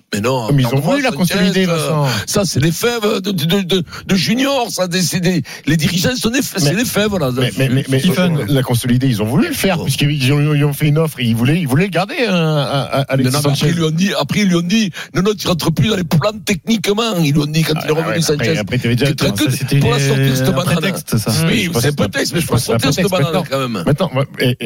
Mais 0.13 0.19
non. 0.19 0.51
Mais 0.51 0.63
ils 0.63 0.67
ont 0.75 0.79
voulu 0.79 1.01
la 1.01 1.11
consolider, 1.11 1.65
euh, 1.67 1.73
Vincent. 1.73 2.05
Ça, 2.27 2.41
c'est 2.43 2.59
les 2.59 2.71
fèves 2.73 3.21
de, 3.21 3.31
de, 3.31 3.61
de, 3.61 3.83
de 4.05 4.15
juniors. 4.15 4.69
Ça, 4.69 4.87
des- 4.87 5.19
des- 5.21 5.41
les 5.67 5.77
dirigeants 5.77 6.09
c'est 6.15 6.29
des 6.75 6.83
fèves, 6.85 7.17
là. 7.17 7.29
Mais, 7.33 7.51
mais, 7.57 7.69
mais, 7.69 7.85
mais 7.87 7.99
Stephen. 7.99 8.37
euh, 8.37 8.45
la 8.49 8.61
consolider, 8.61 9.07
ils 9.07 9.21
ont 9.21 9.25
voulu 9.25 9.47
le 9.47 9.53
faire, 9.53 9.81
puisqu'ils 9.83 10.33
ont, 10.33 10.53
ils 10.53 10.65
ont 10.65 10.73
fait 10.73 10.87
une 10.87 10.97
offre 10.97 11.19
et 11.21 11.23
ils 11.23 11.35
voulaient, 11.35 11.59
ils 11.61 11.67
voulaient 11.67 11.85
le 11.85 11.91
garder, 11.91 12.15
hein, 12.27 12.33
à, 12.35 12.81
à, 12.99 13.01
Alexis 13.13 13.31
non, 13.31 13.39
après, 13.39 13.69
ils 13.69 13.75
lui 13.75 13.83
ont 13.83 13.89
dit, 13.91 14.11
après, 14.19 14.39
ils 14.41 14.47
lui 14.49 14.55
ont 14.55 14.61
dit, 14.61 14.91
non, 15.15 15.21
non, 15.21 15.31
tu 15.37 15.47
rentres 15.47 15.71
plus 15.71 15.87
dans 15.87 15.95
les 15.95 16.03
plans 16.03 16.31
techniquement. 16.45 17.15
Ils 17.23 17.31
lui 17.33 17.39
ont 17.41 17.45
dit 17.45 17.61
quand 17.63 17.75
il 17.81 17.89
est 17.89 17.93
Ah, 17.95 17.99
revenu 17.99 18.09
ouais, 18.15 18.21
Sanchez. 18.21 18.57
après, 18.57 18.75
après, 18.77 18.95
déjà, 18.95 19.13
Que- 19.13 19.13
que- 19.13 19.49
Ça, 19.49 19.65
pour 19.79 19.91
la 19.91 19.99
cette 19.99 20.47
un 20.47 20.51
banane. 20.51 20.63
prétexte, 20.65 21.17
ça. 21.19 21.31
Oui, 21.47 21.69
c'est 21.79 21.87
un- 21.87 21.91
peut-être, 21.93 22.33
mais 22.33 22.41
je 22.41 22.47
pense 22.47 22.65
sortir 22.65 22.93
cette 22.93 23.07
prétexte 23.07 23.11
banane 23.11 23.33
maintenant. 23.33 23.43
quand 23.49 23.59
même. 23.69 23.83
Maintenant, 23.85 24.11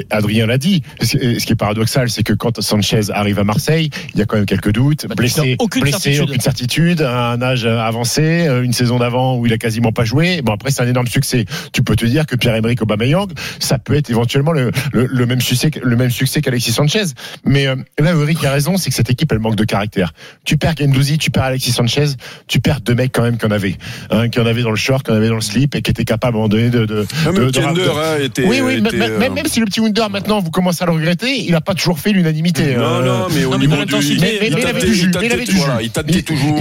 Adrien 0.09 0.47
l'a 0.47 0.57
dit. 0.57 0.81
Ce 1.01 1.05
ce 1.39 1.45
qui 1.45 1.53
est 1.53 1.55
paradoxal, 1.55 2.09
c'est 2.09 2.23
que 2.23 2.33
quand 2.33 2.59
Sanchez 2.61 3.11
arrive 3.13 3.37
à 3.39 3.43
Marseille, 3.43 3.89
il 4.13 4.19
y 4.19 4.23
a 4.23 4.25
quand 4.25 4.37
même 4.37 4.45
quelques 4.47 4.71
doutes. 4.71 5.05
Blessé, 5.15 5.34
aucune 5.59 5.81
blessé, 5.83 5.99
certitude. 5.99 6.29
aucune 6.29 6.41
certitude, 6.41 7.01
un 7.01 7.41
âge 7.41 7.65
avancé, 7.65 8.47
euh, 8.47 8.63
une 8.63 8.73
saison 8.73 8.97
d'avant 8.99 9.37
où 9.37 9.45
il 9.45 9.53
a 9.53 9.57
quasiment 9.57 9.91
pas 9.91 10.05
joué. 10.05 10.41
Bon, 10.41 10.53
après, 10.53 10.71
c'est 10.71 10.81
un 10.81 10.87
énorme 10.87 11.07
succès. 11.07 11.45
Tu 11.73 11.83
peux 11.83 11.95
te 11.95 12.05
dire 12.05 12.25
que 12.25 12.35
Pierre-Emerick 12.35 12.81
Aubameyang, 12.81 13.27
ça 13.59 13.77
peut 13.79 13.95
être 13.95 14.09
éventuellement 14.09 14.51
le, 14.51 14.71
le, 14.93 15.05
le 15.07 15.25
même 15.25 15.41
succès, 15.41 15.71
le 15.81 15.95
même 15.95 16.09
succès 16.09 16.41
qu'Alexis 16.41 16.71
Sanchez. 16.71 17.03
Mais 17.45 17.67
euh, 17.67 17.75
là, 17.99 18.11
Eric 18.13 18.43
a 18.45 18.51
raison, 18.51 18.77
c'est 18.77 18.89
que 18.89 18.95
cette 18.95 19.09
équipe, 19.09 19.31
elle 19.31 19.39
manque 19.39 19.55
de 19.55 19.63
caractère. 19.63 20.13
Tu 20.43 20.57
perds 20.57 20.75
Gendouzi, 20.79 21.17
tu 21.17 21.31
perds 21.31 21.43
Alexis 21.43 21.71
Sanchez, 21.71 22.05
tu 22.47 22.59
perds 22.59 22.81
deux 22.81 22.95
mecs 22.95 23.11
quand 23.11 23.23
même 23.23 23.37
qu'on 23.37 23.51
avait, 23.51 23.75
hein, 24.11 24.29
qu'on 24.29 24.45
avait 24.45 24.61
dans 24.63 24.69
le 24.71 24.75
short, 24.75 25.05
qu'on 25.05 25.13
avait 25.15 25.29
dans 25.29 25.35
le 25.35 25.41
slip 25.41 25.75
et 25.75 25.81
qui 25.81 25.91
étaient 25.91 26.05
capables 26.05 26.35
à 26.35 26.39
un 26.39 26.41
moment 26.41 26.49
donné 26.49 26.69
de. 26.69 26.85
de, 26.85 27.05
Même 27.25 27.35
de- 27.35 27.39
le 27.41 27.51
de- 27.51 27.59
de- 27.59 27.89
hein, 27.89 28.17
était. 28.23 28.45
oui, 28.45 28.61
oui, 28.61 28.73
était, 28.75 28.97
même, 28.97 29.11
euh, 29.11 29.19
même, 29.19 29.33
même 29.33 29.47
si 29.47 29.59
le 29.59 29.65
petit 29.65 29.79
Wunder 29.79 30.05
maintenant 30.11 30.39
vous 30.39 30.51
commencez 30.51 30.83
à 30.83 30.85
le 30.87 30.93
regretter, 30.93 31.43
il 31.45 31.51
n'a 31.51 31.61
pas 31.61 31.73
toujours 31.73 31.99
fait 31.99 32.11
l'unanimité. 32.11 32.75
Non, 32.75 32.83
euh, 32.83 33.05
non, 33.05 33.27
mais 33.33 33.45
au 33.45 33.51
non, 33.51 33.57
mais 33.57 33.65
niveau 33.67 33.75
du. 33.75 33.79
l'intensité, 33.91 34.21
mais, 34.21 34.37
mais- 34.41 34.47
il 34.47 34.55
mais 34.55 34.61
il 34.61 34.67
avait 34.67 34.73
tâtait- 34.79 34.85
du 34.87 34.93
jus. 34.93 35.11
Il 35.25 35.45
du 35.45 35.55
voilà, 35.57 35.79
toujours. 36.23 36.57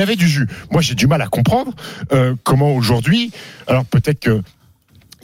avait 0.00 0.16
du 0.16 0.28
jus. 0.28 0.46
Moi, 0.70 0.82
j'ai 0.82 0.94
du 0.94 1.06
mal 1.06 1.22
à 1.22 1.26
comprendre 1.26 1.72
euh, 2.12 2.34
comment 2.44 2.74
aujourd'hui. 2.74 3.32
Alors 3.66 3.84
peut-être 3.84 4.20
que. 4.20 4.42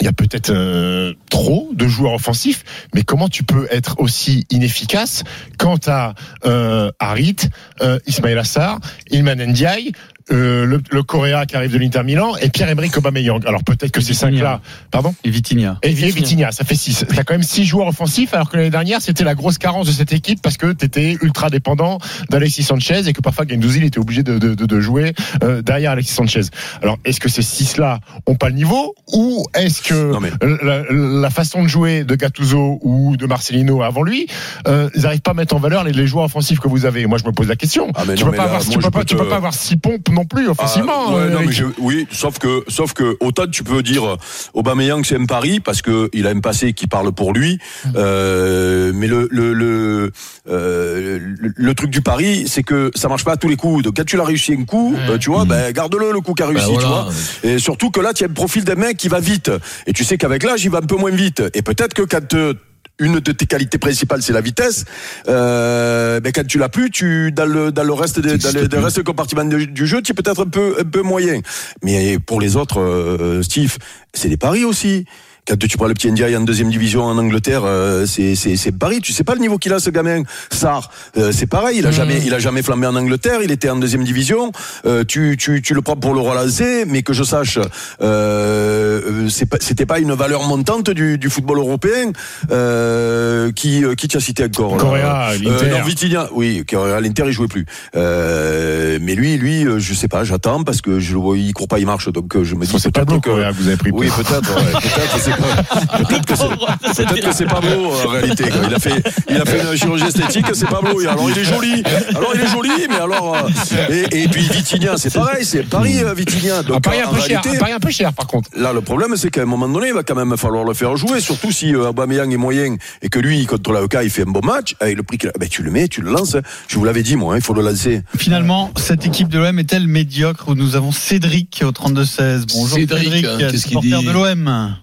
Il 0.00 0.06
y 0.06 0.08
a 0.08 0.12
peut-être 0.12 0.50
euh, 0.50 1.14
trop 1.30 1.70
de 1.72 1.86
joueurs 1.86 2.14
offensifs, 2.14 2.64
mais 2.96 3.04
comment 3.04 3.28
tu 3.28 3.44
peux 3.44 3.68
être 3.70 4.00
aussi 4.00 4.44
inefficace 4.50 5.22
quant 5.56 5.78
à 5.86 6.14
euh, 6.46 6.90
Harit, 6.98 7.36
euh, 7.80 8.00
Ismail 8.04 8.36
Assar, 8.36 8.80
Ilman 9.12 9.36
Ndiaye, 9.36 9.92
euh, 10.32 10.64
le, 10.64 10.80
le 10.90 11.02
Coréa 11.02 11.46
qui 11.46 11.56
arrive 11.56 11.72
de 11.72 11.78
l'Inter 11.78 12.02
Milan 12.02 12.32
et 12.40 12.48
Pierre-Emerick 12.48 12.96
Aubameyang. 12.96 13.44
Alors 13.46 13.62
peut-être 13.64 13.90
que 13.92 14.00
ces 14.00 14.14
cinq-là, 14.14 14.60
pardon 14.90 15.14
Et 15.24 15.30
Vitinha. 15.30 15.78
et, 15.82 15.90
et 15.90 15.92
Vitinha, 15.92 16.50
ça 16.52 16.64
fait 16.64 16.74
6. 16.74 17.06
T'as 17.14 17.24
quand 17.24 17.34
même 17.34 17.42
6 17.42 17.64
joueurs 17.64 17.88
offensifs, 17.88 18.32
alors 18.34 18.48
que 18.50 18.56
l'année 18.56 18.70
dernière, 18.70 19.00
c'était 19.02 19.24
la 19.24 19.34
grosse 19.34 19.58
carence 19.58 19.86
de 19.86 19.92
cette 19.92 20.12
équipe 20.12 20.40
parce 20.42 20.56
que 20.56 20.72
t'étais 20.72 21.16
ultra 21.22 21.50
dépendant 21.50 21.98
d'Alexis 22.30 22.62
Sanchez 22.62 23.06
et 23.06 23.12
que 23.12 23.20
parfois 23.20 23.44
Gendouzi 23.48 23.78
il 23.78 23.84
était 23.84 23.98
obligé 23.98 24.22
de, 24.22 24.38
de, 24.38 24.54
de, 24.54 24.66
de 24.66 24.80
jouer 24.80 25.12
euh, 25.42 25.62
derrière 25.62 25.90
Alexis 25.92 26.14
Sanchez. 26.14 26.42
Alors, 26.82 26.98
est-ce 27.04 27.20
que 27.20 27.28
ces 27.28 27.42
6-là 27.42 28.00
ont 28.26 28.34
pas 28.36 28.48
le 28.48 28.54
niveau 28.54 28.94
ou 29.12 29.44
est-ce 29.54 29.82
que 29.82 30.12
Non, 30.12 30.20
mais- 30.20 30.30
la, 30.62 30.82
la 30.90 31.30
façon 31.30 31.62
de 31.62 31.68
jouer 31.68 32.04
de 32.04 32.14
Gattuso 32.14 32.78
ou 32.82 33.16
de 33.16 33.26
Marcelino 33.26 33.82
avant 33.82 34.02
lui, 34.02 34.26
euh, 34.68 34.88
ils 34.94 35.02
n'arrivent 35.02 35.20
pas 35.20 35.32
à 35.32 35.34
mettre 35.34 35.54
en 35.54 35.58
valeur 35.58 35.84
les, 35.84 35.92
les 35.92 36.06
joueurs 36.06 36.24
offensifs 36.24 36.60
que 36.60 36.68
vous 36.68 36.86
avez? 36.86 37.06
Moi, 37.06 37.18
je 37.18 37.24
me 37.24 37.32
pose 37.32 37.48
la 37.48 37.56
question. 37.56 37.90
Ah, 37.94 38.04
mais 38.06 38.14
tu 38.14 38.24
non, 38.24 38.30
peux 38.30 38.36
pas 38.36 38.42
là, 38.46 38.48
avoir, 38.54 38.62
moi, 38.64 38.72
tu 38.72 38.78
je 38.80 38.84
peux 38.84 38.90
pas, 38.90 39.04
tu 39.04 39.16
peux 39.16 39.28
pas 39.28 39.36
avoir 39.36 39.54
6 39.54 39.76
pompes 39.76 40.08
non 40.14 40.24
plus 40.24 40.48
offensivement. 40.48 41.08
Ah, 41.08 41.14
ouais, 41.14 41.20
euh, 41.22 41.30
non, 41.30 41.38
mais 41.40 41.44
Eric. 41.46 41.56
je- 41.58 41.64
oui, 41.82 42.06
sauf 42.10 42.38
que, 42.38 42.64
sauf 42.68 42.92
que, 42.94 43.16
autant 43.20 43.46
tu 43.46 43.62
peux 43.64 43.82
dire 43.82 44.16
Aubameyang 44.54 45.04
c'est 45.04 45.16
un 45.20 45.26
pari 45.26 45.60
parce 45.60 45.82
que 45.82 46.08
il 46.12 46.26
a 46.26 46.30
un 46.30 46.40
passé 46.40 46.72
qui 46.72 46.86
parle 46.86 47.12
pour 47.12 47.32
lui, 47.32 47.58
euh, 47.96 48.92
mais 48.94 49.06
le 49.06 49.28
le 49.30 49.52
le, 49.52 50.10
euh, 50.48 51.18
le 51.38 51.52
le 51.56 51.74
truc 51.74 51.90
du 51.90 52.00
pari, 52.00 52.44
c'est 52.46 52.62
que 52.62 52.90
ça 52.94 53.08
marche 53.08 53.24
pas 53.24 53.32
à 53.32 53.36
tous 53.36 53.48
les 53.48 53.56
coups. 53.56 53.82
Donc 53.84 53.96
quand 53.96 54.04
tu 54.04 54.16
l'as 54.16 54.24
réussi 54.24 54.52
un 54.52 54.64
coup, 54.64 54.94
euh, 55.08 55.18
tu 55.18 55.30
vois, 55.30 55.44
ben 55.44 55.72
garde-le 55.72 56.12
le 56.12 56.20
coup 56.20 56.34
qui 56.34 56.42
a 56.42 56.46
réussi, 56.46 56.72
Ben 56.72 56.78
tu 56.78 56.86
vois. 56.86 57.08
Et 57.42 57.58
surtout 57.58 57.90
que 57.90 58.00
là, 58.00 58.12
tu 58.12 58.24
as 58.24 58.28
le 58.28 58.34
profil 58.34 58.64
d'un 58.64 58.74
mec 58.76 58.96
qui 58.96 59.08
va 59.08 59.20
vite, 59.20 59.50
et 59.86 59.92
tu 59.92 60.04
sais 60.04 60.16
qu'avec 60.18 60.42
l'âge, 60.42 60.64
il 60.64 60.70
va 60.70 60.78
un 60.78 60.82
peu 60.82 60.96
moins 60.96 61.10
vite. 61.10 61.42
Et 61.54 61.62
peut-être 61.62 61.94
que 61.94 62.02
quand 62.02 62.34
euh, 62.34 62.54
une 62.98 63.18
de 63.18 63.32
tes 63.32 63.46
qualités 63.46 63.78
principales, 63.78 64.22
c'est 64.22 64.32
la 64.32 64.40
vitesse. 64.40 64.84
Euh, 65.28 66.20
ben 66.20 66.32
quand 66.32 66.46
tu 66.46 66.58
l'as 66.58 66.68
plus, 66.68 66.90
tu 66.90 67.32
dans 67.32 67.46
le 67.46 67.72
dans 67.72 67.82
le 67.82 67.92
reste 67.92 68.20
des, 68.20 68.38
dans 68.38 68.52
le, 68.52 68.78
reste 68.78 68.98
du 68.98 69.04
compartiment 69.04 69.44
du, 69.44 69.66
du 69.66 69.86
jeu, 69.86 70.00
tu 70.02 70.12
es 70.12 70.14
peut-être 70.14 70.44
un 70.44 70.48
peu 70.48 70.76
un 70.78 70.84
peu 70.84 71.02
moyen. 71.02 71.40
Mais 71.82 72.18
pour 72.18 72.40
les 72.40 72.56
autres, 72.56 72.80
euh, 72.80 73.42
Steve, 73.42 73.76
c'est 74.12 74.28
des 74.28 74.36
paris 74.36 74.64
aussi. 74.64 75.06
Quand 75.46 75.58
tu 75.58 75.76
prends 75.76 75.86
le 75.86 75.94
petit 75.94 76.10
Ndiaye 76.10 76.36
en 76.36 76.40
deuxième 76.40 76.70
division 76.70 77.04
en 77.04 77.18
Angleterre, 77.18 77.62
euh, 77.64 78.06
c'est 78.06 78.34
c'est 78.34 78.56
c'est 78.56 78.72
Paris. 78.72 79.00
Tu 79.02 79.12
sais 79.12 79.24
pas 79.24 79.34
le 79.34 79.40
niveau 79.40 79.58
qu'il 79.58 79.72
a 79.74 79.78
ce 79.78 79.90
gamin. 79.90 80.22
Sar, 80.50 80.90
euh, 81.18 81.32
c'est 81.32 81.46
pareil. 81.46 81.78
Il 81.78 81.86
a 81.86 81.90
jamais 81.90 82.22
il 82.24 82.32
a 82.32 82.38
jamais 82.38 82.62
flambé 82.62 82.86
en 82.86 82.96
Angleterre. 82.96 83.40
Il 83.42 83.50
était 83.50 83.68
en 83.68 83.76
deuxième 83.76 84.04
division. 84.04 84.52
Euh, 84.86 85.04
tu 85.06 85.36
tu 85.38 85.60
tu 85.60 85.74
le 85.74 85.82
prends 85.82 85.96
pour 85.96 86.14
le 86.14 86.20
relancer, 86.20 86.84
mais 86.86 87.02
que 87.02 87.12
je 87.12 87.24
sache, 87.24 87.58
euh, 88.00 89.28
pas 89.50 89.58
c'était 89.60 89.86
pas 89.86 89.98
une 89.98 90.12
valeur 90.14 90.44
montante 90.44 90.88
du 90.90 91.18
du 91.18 91.28
football 91.28 91.58
européen. 91.58 92.12
Euh, 92.50 93.52
qui 93.52 93.84
qui 93.98 94.08
t'as 94.08 94.20
cité 94.20 94.44
encore 94.44 94.78
Correa, 94.78 95.32
l'Inter. 95.34 95.66
Euh, 95.66 96.14
non, 96.14 96.28
oui, 96.34 96.64
Correa, 96.68 97.00
l'Inter 97.00 97.24
il 97.26 97.32
jouait 97.32 97.48
plus. 97.48 97.66
Euh, 97.96 98.98
mais 99.00 99.14
lui 99.14 99.36
lui, 99.36 99.66
euh, 99.66 99.78
je 99.78 99.94
sais 99.94 100.08
pas, 100.08 100.24
j'attends 100.24 100.64
parce 100.64 100.80
que 100.80 100.98
je 101.00 101.12
le 101.12 101.18
vois, 101.18 101.36
il 101.36 101.52
court 101.52 101.68
pas, 101.68 101.78
il 101.78 101.86
marche, 101.86 102.10
donc 102.10 102.34
euh, 102.36 102.44
je 102.44 102.54
me 102.54 102.64
dis 102.64 102.72
que 102.72 103.52
vous 103.52 103.68
avez 103.68 103.76
pris. 103.76 103.90
oui, 103.92 104.08
peut-être. 104.08 104.54
ouais, 104.56 104.72
peut-être, 104.80 105.20
pas, 105.30 105.33
peut-être 105.36 106.26
que 106.26 106.34
c'est, 106.36 107.04
que 107.04 107.44
pas 107.44 107.60
beau 107.60 107.92
en 107.92 108.08
réalité. 108.08 108.44
quoi. 108.44 108.60
Il 108.68 108.74
a 108.74 108.78
fait, 108.78 109.02
il 109.28 109.36
a 109.36 109.44
fait 109.44 109.60
une 109.62 109.76
chirurgie 109.76 110.06
esthétique, 110.06 110.46
c'est 110.52 110.68
pas 110.68 110.80
beau. 110.80 111.00
Alors 111.00 111.30
il 111.30 111.38
est 111.38 111.44
joli. 111.44 111.82
Alors 112.10 112.32
il 112.34 112.40
est 112.40 112.46
joli, 112.46 112.70
mais 112.88 112.96
alors 112.96 113.34
euh, 113.34 114.06
et, 114.10 114.22
et 114.24 114.28
puis 114.28 114.42
Vitinha, 114.42 114.96
c'est 114.96 115.12
pareil, 115.12 115.44
c'est 115.44 115.62
Paris 115.62 116.02
euh, 116.02 116.14
Vitinha. 116.14 116.58
Un 116.58 116.62
Donc 116.62 116.82
pari 116.82 117.00
un 117.00 117.08
peu 117.08 117.20
cher, 117.20 117.42
réalité, 117.42 117.72
un 117.72 117.78
peu 117.78 117.90
cher 117.90 118.12
par 118.12 118.26
contre. 118.26 118.50
Là, 118.56 118.72
le 118.72 118.80
problème, 118.80 119.16
c'est 119.16 119.30
qu'à 119.30 119.42
un 119.42 119.46
moment 119.46 119.68
donné, 119.68 119.88
il 119.88 119.94
va 119.94 120.02
quand 120.02 120.14
même 120.14 120.36
falloir 120.36 120.64
le 120.64 120.74
faire 120.74 120.96
jouer, 120.96 121.20
surtout 121.20 121.52
si 121.52 121.74
euh, 121.74 121.88
Aubameyang 121.90 122.32
est 122.32 122.36
moyen 122.36 122.76
et 123.02 123.08
que 123.08 123.18
lui, 123.18 123.46
contre 123.46 123.72
l'AEK, 123.72 123.98
il 124.04 124.10
fait 124.10 124.22
un 124.22 124.30
bon 124.30 124.44
match, 124.44 124.74
avec 124.80 124.96
le 124.96 125.02
prix 125.02 125.18
qu'il 125.18 125.28
a, 125.28 125.32
ben, 125.38 125.48
tu 125.48 125.62
le 125.62 125.70
mets, 125.70 125.88
tu 125.88 126.00
le 126.00 126.10
lances. 126.10 126.36
Je 126.68 126.78
vous 126.78 126.84
l'avais 126.84 127.02
dit, 127.02 127.16
moi, 127.16 127.34
hein, 127.34 127.36
il 127.38 127.42
faut 127.42 127.54
le 127.54 127.62
lancer. 127.62 128.02
Finalement, 128.16 128.70
cette 128.76 129.06
équipe 129.06 129.28
de 129.28 129.38
l'OM 129.38 129.58
est-elle 129.58 129.86
médiocre 129.88 130.48
où 130.48 130.54
nous 130.54 130.76
avons 130.76 130.92
Cédric 130.92 131.62
au 131.64 131.70
32-16 131.70 132.44
Bonjour 132.54 132.78
Cédric, 132.78 133.04
Cédric, 133.04 133.24
hein, 133.24 133.36
qu'est-ce 133.38 133.66
qu'il 133.66 133.78
supporter 133.78 133.88
dit 133.98 134.06
de 134.06 134.12
l'OM. 134.12 134.76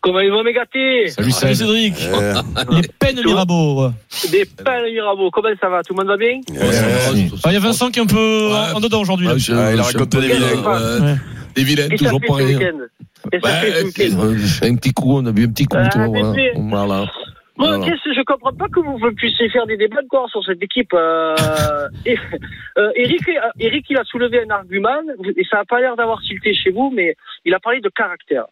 Comment 0.00 0.20
ils 0.20 0.30
vont 0.30 0.44
me 0.44 0.52
gâter 0.52 1.08
Salut 1.08 1.30
Salut 1.32 1.54
Céd. 1.54 1.66
Cédric. 1.66 1.94
Euh, 2.02 2.34
Les 2.70 2.82
peines 3.00 3.20
Mirabeau. 3.24 3.88
Des 4.30 4.44
peines 4.44 4.92
Mirabeau, 4.92 5.30
comment 5.30 5.48
ça 5.60 5.68
va? 5.68 5.82
Tout 5.82 5.94
le 5.94 5.98
monde 5.98 6.08
va 6.08 6.16
bien? 6.16 6.40
Euh, 6.60 7.28
Ah, 7.44 7.48
Il 7.50 7.54
y 7.54 7.56
a 7.56 7.60
Vincent 7.60 7.90
qui 7.90 7.98
est 7.98 8.02
un 8.02 8.06
peu 8.06 8.48
Ouais. 8.52 8.74
en 8.76 8.80
dedans 8.80 9.00
aujourd'hui. 9.00 9.28
Ah, 9.30 9.72
il 9.72 9.80
a 9.80 9.82
raconté 9.82 10.20
des 10.20 10.28
vilains. 10.28 11.16
Des 11.56 11.64
vilains, 11.64 11.88
toujours 11.88 12.20
Ouais, 12.30 13.42
euh, 13.42 13.82
un 14.62 14.76
petit 14.76 14.92
coup, 14.92 15.16
on 15.18 15.26
a 15.26 15.32
vu 15.32 15.44
un 15.46 15.48
petit 15.50 15.64
coup, 15.64 15.76
Ah, 15.78 15.88
mais 15.96 16.20
voilà. 16.20 16.32
Voilà. 16.54 17.06
Moi, 17.58 17.68
Voilà. 17.78 17.84
qu'est-ce 17.86 18.04
que 18.04 18.14
je 18.14 18.22
comprends 18.24 18.52
pas 18.52 18.66
que 18.68 18.80
vous 18.80 18.98
puissiez 19.16 19.48
faire 19.48 19.66
des 19.66 19.78
débats 19.78 20.00
encore 20.04 20.28
sur 20.28 20.44
cette 20.44 20.62
équipe. 20.62 20.92
Euh, 20.92 21.34
et, 22.06 22.16
euh, 22.78 22.90
Eric, 22.94 23.22
Eric, 23.58 23.86
il 23.88 23.96
a 23.96 24.04
soulevé 24.04 24.42
un 24.46 24.50
argument 24.54 25.00
et 25.34 25.42
ça 25.50 25.56
n'a 25.56 25.64
pas 25.64 25.80
l'air 25.80 25.96
d'avoir 25.96 26.20
tilté 26.20 26.54
chez 26.54 26.70
vous, 26.70 26.92
mais 26.94 27.16
il 27.46 27.54
a 27.54 27.58
parlé 27.58 27.80
de 27.80 27.88
caractère. 27.88 28.44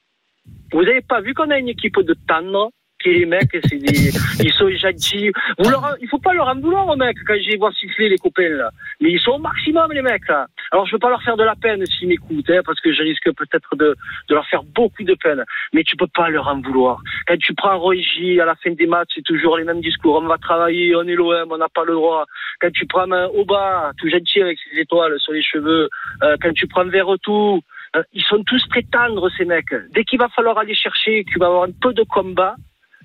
Vous 0.75 0.83
n'avez 0.83 1.03
pas 1.03 1.21
vu 1.21 1.35
qu'on 1.35 1.51
a 1.51 1.59
une 1.59 1.69
équipe 1.69 2.01
de 2.01 2.17
tendre 2.27 2.71
qui 3.01 3.11
est 3.11 3.19
les 3.19 3.27
mecs, 3.27 3.51
c'est 3.53 3.79
des, 3.79 4.11
ils 4.45 4.53
sont 4.53 4.69
gentils. 4.71 5.31
Vous 5.59 5.71
leur, 5.71 5.97
il 6.01 6.09
faut 6.09 6.19
pas 6.19 6.33
leur 6.33 6.49
en 6.49 6.59
vouloir 6.59 6.89
aux 6.89 6.97
mecs 6.97 7.17
quand 7.27 7.35
je 7.35 7.51
les 7.51 7.57
vois 7.57 7.71
siffler 7.73 8.09
les 8.09 8.19
copains 8.19 8.49
là. 8.49 8.71
Mais 9.01 9.13
ils 9.13 9.21
sont 9.21 9.33
au 9.33 9.39
maximum 9.39 9.93
les 9.93 10.03
mecs 10.03 10.27
là. 10.27 10.47
Alors 10.73 10.87
je 10.87 10.93
veux 10.93 10.99
pas 10.99 11.11
leur 11.11 11.23
faire 11.23 11.37
de 11.37 11.45
la 11.45 11.55
peine 11.55 11.85
s'ils 11.87 12.09
m'écoutent, 12.09 12.51
hein, 12.51 12.63
parce 12.65 12.81
que 12.81 12.93
je 12.93 13.03
risque 13.03 13.31
peut-être 13.37 13.77
de, 13.77 13.95
de 14.29 14.35
leur 14.35 14.47
faire 14.47 14.65
beaucoup 14.65 15.05
de 15.05 15.15
peine. 15.15 15.45
Mais 15.73 15.85
tu 15.85 15.97
peux 15.97 16.09
pas 16.09 16.29
leur 16.29 16.49
en 16.49 16.61
vouloir. 16.61 17.01
Quand 17.29 17.39
tu 17.39 17.55
prends 17.55 17.79
Roy 17.79 17.95
à 18.41 18.45
la 18.45 18.57
fin 18.57 18.73
des 18.73 18.87
matchs, 18.87 19.13
c'est 19.15 19.25
toujours 19.25 19.59
les 19.59 19.65
mêmes 19.65 19.81
discours. 19.81 20.17
On 20.17 20.27
va 20.27 20.39
travailler, 20.39 20.97
on 20.97 21.03
est 21.03 21.15
l'OM, 21.15 21.53
on 21.53 21.59
n'a 21.59 21.69
pas 21.69 21.85
le 21.85 21.93
droit. 21.93 22.25
Quand 22.61 22.73
tu 22.73 22.87
prends 22.87 23.11
un 23.13 23.27
Oba, 23.27 23.93
tout 23.99 24.09
gentil 24.09 24.43
avec 24.43 24.59
ses 24.59 24.81
étoiles 24.81 25.21
sur 25.21 25.33
les 25.33 25.43
cheveux, 25.43 25.89
euh, 26.23 26.37
quand 26.43 26.53
tu 26.53 26.67
prends 26.67 26.87
Verretou, 26.87 27.61
euh, 27.95 28.03
ils 28.13 28.23
sont 28.23 28.43
tous 28.45 28.63
très 28.69 28.83
tendres 28.83 29.31
ces 29.37 29.45
mecs. 29.45 29.75
Dès 29.95 30.05
qu'il 30.05 30.19
va 30.19 30.29
falloir 30.29 30.59
aller 30.59 30.75
chercher, 30.75 31.25
tu 31.31 31.39
vas 31.39 31.47
avoir 31.47 31.65
un 31.65 31.73
peu 31.81 31.93
de 31.93 32.03
combat, 32.05 32.55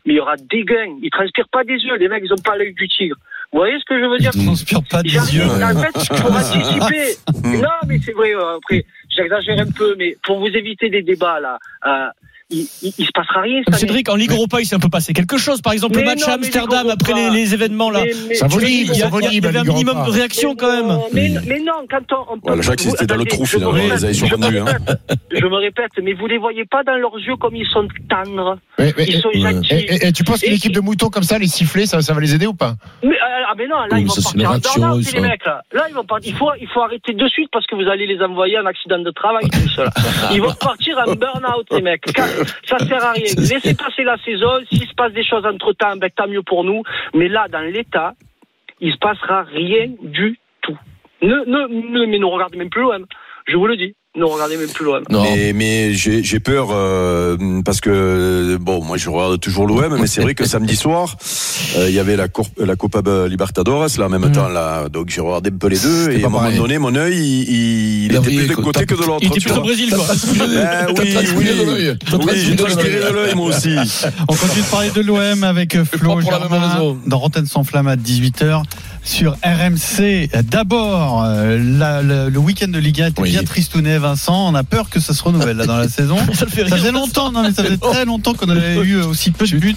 mais 0.05 0.13
il 0.13 0.17
y 0.17 0.19
aura 0.19 0.35
des 0.37 0.63
gains. 0.63 0.97
Ils 1.01 1.09
transpirent 1.11 1.49
pas 1.49 1.63
des 1.63 1.75
yeux. 1.77 1.95
Les 1.97 2.07
mecs, 2.07 2.23
ils 2.25 2.33
ont 2.33 2.43
pas 2.43 2.55
l'œil 2.57 2.73
du 2.73 2.87
tigre. 2.87 3.15
Vous 3.51 3.59
voyez 3.59 3.79
ce 3.79 3.85
que 3.85 3.99
je 3.99 4.05
veux 4.05 4.17
dire 4.19 4.31
Il 4.35 4.45
transpire 4.45 4.81
pas 4.89 5.01
des 5.01 5.09
yeux. 5.35 5.43
En 5.43 5.81
fait, 5.81 6.21
pour 6.21 6.31
anticiper. 6.31 7.15
Non, 7.57 7.69
mais 7.87 7.97
c'est 7.99 8.11
vrai. 8.13 8.33
euh, 8.35 8.57
Après, 8.57 8.85
j'exagère 9.09 9.59
un 9.59 9.71
peu, 9.71 9.95
mais 9.97 10.15
pour 10.23 10.39
vous 10.39 10.47
éviter 10.47 10.89
des 10.89 11.01
débats 11.01 11.39
là, 11.39 11.57
euh, 11.87 12.09
il, 12.51 12.67
il, 12.81 12.93
il 12.97 13.05
se 13.05 13.11
passera 13.13 13.41
rien. 13.41 13.61
cette 13.65 13.75
année. 13.75 13.79
Cédric, 13.79 14.09
en 14.09 14.15
Ligue 14.15 14.31
Europa, 14.31 14.59
il 14.59 14.65
s'est 14.65 14.75
un 14.75 14.79
peu 14.79 14.89
passé 14.89 15.13
quelque 15.13 15.37
chose. 15.37 15.61
Par 15.61 15.73
exemple, 15.73 15.95
Mais 15.95 16.01
le 16.01 16.07
match 16.07 16.21
non, 16.21 16.27
à 16.29 16.33
Amsterdam 16.33 16.83
Ligue 16.83 16.93
après 16.99 17.29
les, 17.31 17.53
événements 17.53 17.91
là. 17.91 18.01
Mais- 18.03 18.11
mais- 18.29 18.35
Ça 18.35 18.49
ça 18.49 18.57
il 18.61 18.95
y 18.97 19.03
avait 19.45 19.57
un 19.59 19.63
minimum 19.63 19.95
Europa. 19.97 20.11
de 20.11 20.15
réaction 20.15 20.55
quand 20.55 20.71
même. 20.71 20.99
Mais, 21.13 21.29
mais 21.45 21.59
non, 21.59 21.85
quand 21.89 22.11
on. 22.11 22.39
on 22.43 22.49
Ouais, 22.49 22.55
le 22.55 22.61
Jacques, 22.61 22.79
c'était 22.79 23.05
dans 23.05 23.15
le 23.17 23.25
trou, 23.25 23.45
je 23.45 23.57
me 23.57 23.61
finalement, 23.61 23.71
répète, 23.83 23.99
ils 23.99 24.05
avaient 24.05 24.13
survendu, 24.13 24.57
hein. 24.59 24.65
Je 25.31 25.45
me 25.45 25.55
répète, 25.57 25.91
mais 26.01 26.13
vous 26.13 26.27
les 26.27 26.37
voyez 26.37 26.65
pas 26.65 26.83
dans 26.83 26.95
leurs 26.95 27.17
yeux 27.19 27.35
comme 27.35 27.55
ils 27.55 27.67
sont 27.67 27.87
tendres. 28.09 28.57
Mais- 28.79 28.93
mais- 28.97 29.05
Ils 29.05 29.21
sont 29.21 29.29
et, 29.31 29.41
gentils. 29.41 29.73
et- 29.73 30.07
et 30.07 30.11
tu 30.11 30.23
penses 30.23 30.41
qu'une 30.41 30.53
équipe 30.53 30.71
de 30.73 30.79
moutons 30.79 31.09
comme 31.09 31.23
ça, 31.23 31.37
les 31.37 31.47
sifflets, 31.47 31.85
ça, 31.85 32.01
ça 32.01 32.13
va 32.13 32.21
les 32.21 32.33
aider 32.33 32.47
ou 32.47 32.53
pas? 32.53 32.75
Mais, 33.03 33.09
euh, 33.09 33.49
ah 33.49 33.53
mais 33.57 33.67
non, 33.67 33.77
là 33.77 33.87
Oui, 33.91 34.01
ils 34.01 34.07
vont 34.07 34.13
partir 34.15 34.47
en 34.49 34.57
burn-out, 34.89 35.13
les 35.13 35.21
mecs. 35.21 35.45
Là, 35.45 35.61
là 35.73 35.85
ils 35.89 35.95
vont 35.95 36.03
partir. 36.03 36.31
Il 36.33 36.37
faut, 36.37 36.49
il 36.59 36.67
faut 36.67 36.81
arrêter 36.81 37.13
de 37.13 37.27
suite 37.27 37.49
parce 37.51 37.65
que 37.67 37.75
vous 37.75 37.87
allez 37.89 38.07
les 38.07 38.21
envoyer 38.23 38.57
en 38.59 38.65
accident 38.65 38.99
de 38.99 39.11
travail 39.11 39.47
tout. 39.49 39.59
Ils 40.33 40.41
vont 40.41 40.53
partir 40.53 40.97
en 40.97 41.13
burn-out 41.13 41.65
les 41.71 41.81
mecs. 41.81 42.01
Car 42.13 42.27
Ça 42.65 42.79
sert 42.79 43.03
à 43.03 43.11
rien. 43.11 43.23
Laissez 43.37 43.75
passer 43.75 44.03
la 44.03 44.17
saison. 44.17 44.59
S'il 44.69 44.87
se 44.87 44.93
passe 44.93 45.13
des 45.13 45.23
choses 45.23 45.45
entre 45.45 45.73
temps, 45.73 45.95
ben 45.97 46.09
tant 46.15 46.27
mieux 46.27 46.43
pour 46.43 46.63
nous. 46.63 46.83
Mais 47.13 47.27
là, 47.27 47.47
dans 47.47 47.61
l'état, 47.61 48.13
il 48.79 48.93
se 48.93 48.97
passera 48.97 49.43
rien 49.43 49.87
du 50.01 50.39
tout. 50.61 50.77
Ne, 51.21 51.43
ne, 51.45 51.67
ne 51.67 52.05
mais 52.05 52.19
ne 52.19 52.25
regardez 52.25 52.57
même 52.57 52.69
plus 52.69 52.81
l'OM. 52.81 53.05
Je 53.51 53.55
vous 53.57 53.67
le 53.67 53.77
dis. 53.77 53.93
Ne 54.17 54.23
regardez 54.23 54.57
même 54.57 54.67
plus 54.69 54.83
l'OM. 54.85 55.03
Mais, 55.11 55.53
mais 55.53 55.93
j'ai 55.93 56.39
peur 56.39 56.69
euh, 56.71 57.37
parce 57.63 57.79
que 57.79 58.57
bon, 58.59 58.83
moi 58.83 58.97
je 58.97 59.07
regarde 59.07 59.39
toujours 59.39 59.67
l'OM, 59.67 59.97
mais 60.01 60.07
c'est 60.07 60.21
vrai 60.21 60.33
que 60.33 60.45
samedi 60.47 60.75
soir 60.75 61.15
euh, 61.77 61.87
il 61.89 61.93
y 61.95 61.99
avait 61.99 62.15
la, 62.15 62.27
la 62.57 62.75
Copa 62.75 63.01
Libertadores 63.27 63.87
là 63.99 64.05
en 64.07 64.09
même 64.09 64.31
temps 64.31 64.49
là, 64.49 64.89
donc 64.89 65.09
j'ai 65.09 65.21
regardé 65.21 65.51
un 65.53 65.57
peu 65.57 65.67
les 65.67 65.77
deux 65.77 66.09
et 66.11 66.23
à 66.23 66.27
un 66.27 66.29
moment 66.29 66.51
donné 66.51 66.79
mon 66.79 66.95
œil 66.95 67.15
il, 67.17 67.49
il 67.49 68.05
Il 68.11 68.15
a 68.17 68.19
était 68.19 68.29
plus 68.35 68.47
d'un 68.47 68.55
quoi. 68.55 68.63
côté 68.65 68.85
que 68.87 68.95
de 68.95 69.01
l'autre. 69.03 69.19
Il 69.21 69.27
était 69.27 69.39
tu 69.39 69.41
plus 69.41 69.51
au 69.51 69.53
vois. 69.55 69.63
Brésil, 69.63 69.93
quoi. 69.93 70.05
Ben 70.07 70.87
oui, 70.97 71.15
oui, 71.37 71.45
de 71.45 72.25
oui, 72.25 72.33
j'ai 72.35 72.55
transpiré 72.55 72.89
de 72.99 73.13
l'œil. 73.13 73.29
de 73.31 73.35
moi 73.35 73.49
aussi. 73.49 73.75
On 74.27 74.33
continue 74.33 74.63
de 74.63 74.71
parler 74.71 74.89
de 74.89 75.01
l'OM 75.01 75.43
avec 75.43 75.77
Flo 75.83 76.19
Germain 76.21 76.95
dans 77.05 77.19
Rotten 77.19 77.45
sans 77.45 77.63
flamme 77.63 77.87
à 77.87 77.95
18h 77.95 78.63
sur 79.09 79.35
RMC. 79.43 80.29
D'abord, 80.43 81.23
euh, 81.25 81.57
la- 81.61 82.01
la- 82.01 82.29
le 82.29 82.39
week-end 82.39 82.67
de 82.67 82.77
Ligue 82.79 83.01
1 83.01 83.07
était 83.07 83.21
Oui. 83.21 83.31
bien 83.31 83.43
tristouné, 83.43 83.97
Vincent. 83.97 84.49
On 84.49 84.55
a 84.55 84.63
peur 84.63 84.89
que 84.89 84.99
ça 84.99 85.13
se 85.13 85.23
renouvelle 85.23 85.57
là 85.57 85.65
dans 85.65 85.77
la 85.77 85.89
saison. 85.89 86.17
ça, 86.33 86.45
faisait 86.45 86.91
longtemps, 86.91 87.31
non 87.31 87.43
mais 87.43 87.51
ça 87.51 87.63
faisait 87.63 87.77
très 87.77 88.05
longtemps 88.05 88.33
qu'on 88.33 88.49
avait 88.49 88.75
eu 88.77 89.01
aussi 89.01 89.31
peu 89.31 89.47
de 89.47 89.57
buts 89.57 89.75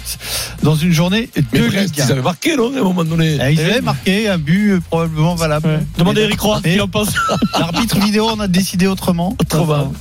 dans 0.61 0.75
une 0.75 0.91
journée 0.91 1.29
Mais 1.51 1.59
de 1.59 1.67
Brest, 1.67 1.85
Ligue 1.95 2.01
1. 2.01 2.05
ils 2.05 2.11
avaient 2.11 2.21
marqué, 2.21 2.55
non, 2.55 2.71
à 2.75 2.79
un 2.79 2.83
moment 2.83 3.03
donné. 3.03 3.37
Eh, 3.41 3.53
Ils 3.53 3.59
avaient 3.61 3.81
marqué 3.81 4.29
un 4.29 4.37
but 4.37 4.71
euh, 4.73 4.79
probablement 4.89 5.35
valable. 5.35 5.85
Demandez 5.97 6.21
à 6.21 6.23
Eric 6.25 6.39
Roy, 6.39 6.61
Mais 6.63 6.75
il 6.75 6.81
en 6.81 6.87
pense. 6.87 7.09
L'arbitre 7.59 7.99
vidéo, 7.99 8.27
on 8.35 8.39
a 8.39 8.47
décidé 8.47 8.87
autrement. 8.87 9.35
Autrement. 9.39 9.91
Ah 9.93 9.97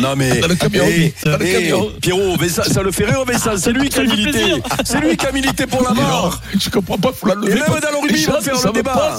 non 0.00 0.14
mais 0.16 0.40
Dans 0.40 0.48
le 0.48 0.54
camion, 0.54 0.84
Eh, 0.88 1.14
dans 1.24 1.36
le 1.38 1.46
eh, 1.46 1.52
camion. 1.52 1.90
Pierrot, 2.00 2.36
mais 2.40 2.48
ça, 2.48 2.64
ça 2.64 2.82
le 2.82 2.90
fait 2.90 3.04
rire, 3.04 3.24
mais 3.26 3.38
ça, 3.38 3.56
c'est 3.56 3.72
lui 3.72 3.88
qui 3.88 3.98
a 3.98 4.02
milité. 4.04 4.54
C'est 4.84 5.00
lui 5.00 5.16
qui 5.16 5.26
a 5.26 5.32
milité 5.32 5.66
pour 5.66 5.82
la 5.82 5.90
Mais 5.92 6.00
non, 6.02 6.08
mort. 6.08 6.40
Je 6.58 6.70
comprends 6.70 6.98
pas, 6.98 7.10
faut 7.12 7.26
la 7.26 7.34
lever. 7.34 7.52
Et 7.52 7.54
même 7.54 7.66
dans 7.68 7.90
le 7.90 7.96
rugby, 8.02 8.14
Déjà, 8.14 8.40
faire 8.40 8.54
le 8.66 8.72
débat. 8.72 9.16